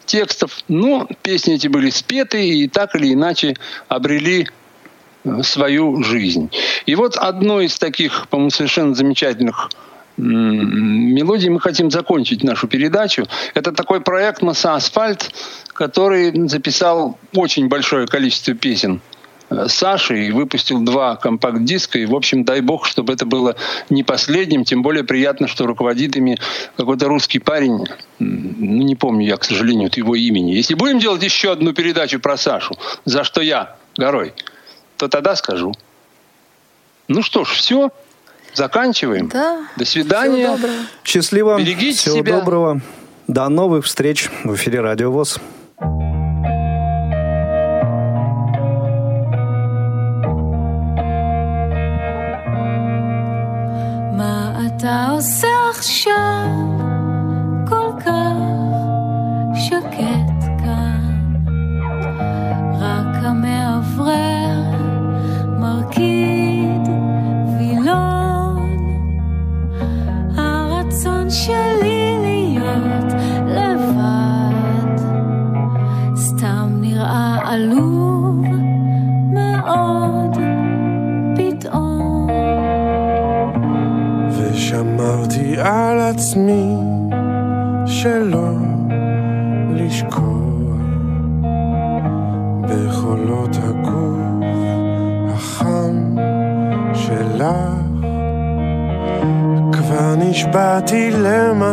текстов, 0.05 0.63
но 0.67 1.07
песни 1.23 1.55
эти 1.55 1.67
были 1.67 1.89
спеты 1.89 2.47
и 2.47 2.67
так 2.67 2.95
или 2.95 3.13
иначе 3.13 3.55
обрели 3.87 4.47
э, 5.23 5.43
свою 5.43 6.03
жизнь. 6.03 6.51
И 6.85 6.95
вот 6.95 7.17
одной 7.17 7.65
из 7.65 7.77
таких, 7.77 8.27
по-моему, 8.29 8.51
совершенно 8.51 8.93
замечательных 8.93 9.69
м, 10.17 11.13
мелодий 11.13 11.49
мы 11.49 11.59
хотим 11.59 11.91
закончить 11.91 12.43
нашу 12.43 12.67
передачу. 12.67 13.25
Это 13.53 13.71
такой 13.71 14.01
проект 14.01 14.41
«Масса 14.41 14.75
Асфальт», 14.75 15.31
который 15.73 16.47
записал 16.47 17.17
очень 17.33 17.67
большое 17.67 18.07
количество 18.07 18.53
песен 18.53 19.01
э, 19.49 19.67
Саши 19.67 20.27
и 20.27 20.31
выпустил 20.31 20.79
два 20.81 21.15
компакт-диска. 21.17 21.99
И, 21.99 22.05
в 22.05 22.15
общем, 22.15 22.45
дай 22.45 22.61
бог, 22.61 22.85
чтобы 22.85 23.13
это 23.13 23.25
было 23.25 23.55
не 23.89 24.03
последним. 24.03 24.63
Тем 24.63 24.81
более 24.81 25.03
приятно, 25.03 25.47
что 25.47 25.67
руководит 25.67 26.15
ими 26.15 26.37
какой-то 26.77 27.07
русский 27.07 27.39
парень. 27.39 27.85
Ну, 28.19 28.83
не 28.83 28.95
помню 28.95 29.27
я, 29.27 29.37
к 29.37 29.43
сожалению, 29.43 29.91
его 29.93 30.15
имени. 30.15 30.51
Если 30.51 30.75
будем 30.75 30.99
делать 30.99 31.23
еще 31.23 31.51
одну 31.51 31.73
передачу 31.73 32.19
про 32.19 32.37
Сашу, 32.37 32.75
за 33.03 33.23
что 33.23 33.41
я 33.41 33.75
горой, 33.97 34.33
то 34.97 35.07
тогда 35.07 35.35
скажу. 35.35 35.73
Ну 37.07 37.21
что 37.21 37.45
ж, 37.45 37.49
все 37.49 37.91
Заканчиваем. 38.54 39.28
Да. 39.28 39.58
До 39.76 39.84
свидания. 39.84 40.44
Всего 40.46 40.56
доброго. 40.56 40.74
Счастливо, 41.04 41.58
Берегите 41.58 41.96
всего 41.98 42.16
себя. 42.16 42.38
доброго. 42.40 42.80
До 43.28 43.48
новых 43.48 43.84
встреч 43.86 44.28
в 44.44 44.54
эфире 44.56 44.80
Радио 44.80 45.10
ВОЗ. 45.12 45.38
מה 54.18 54.52
אתה 54.66 55.06
עושה 55.12 55.48
עכשיו? 55.70 56.63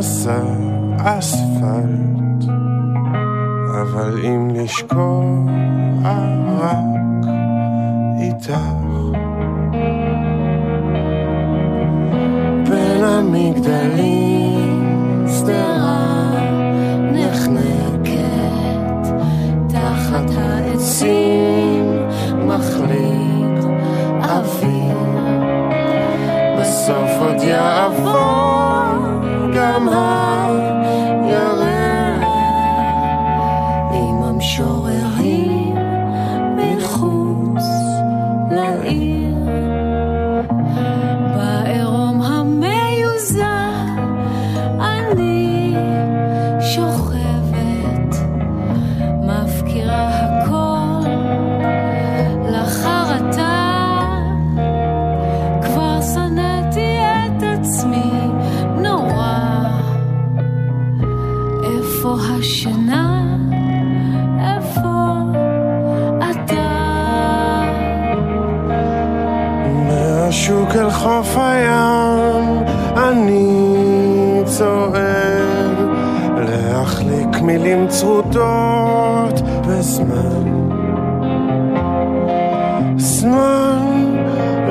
myself. 0.02 1.00
I 1.00 1.20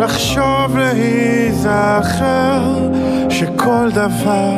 לחשוב 0.01 0.77
להיזכר 0.77 2.61
שכל 3.29 3.89
דבר 3.93 4.53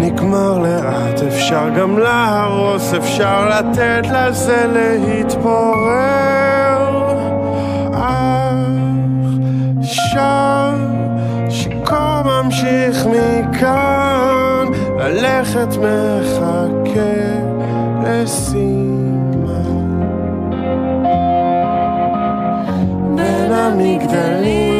נגמר 0.00 0.58
לאט. 0.58 1.22
אפשר 1.28 1.68
גם 1.78 1.98
להרוס 1.98 2.94
אפשר 2.94 3.48
לתת 3.48 4.02
לזה 4.12 4.66
להתפורר. 4.72 5.96
עכשיו 9.82 10.74
שם 11.48 11.70
ממשיך 12.24 13.06
מכאן 13.06 14.66
ללכת 14.98 15.68
מחכה 15.68 17.00
לסימן. 18.04 19.16
בין 23.16 23.52
המגדלים. 23.52 24.75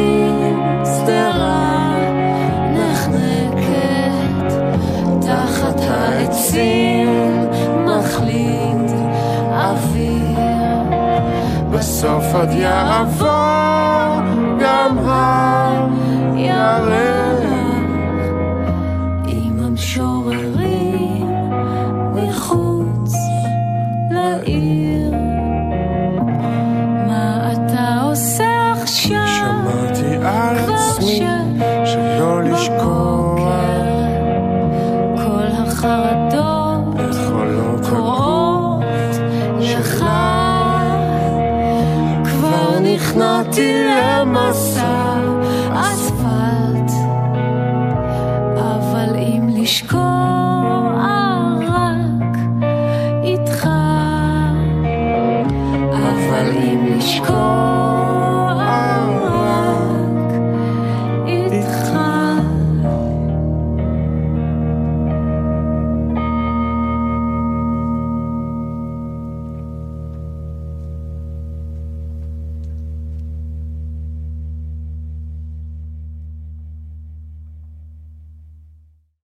עצים 6.57 7.47
מחליט 7.85 8.91
אוויר. 9.51 10.37
בסוף 11.71 12.23
עוד 12.33 12.49
יעבור 12.51 14.21
גם 14.59 14.97
הירק 16.35 17.06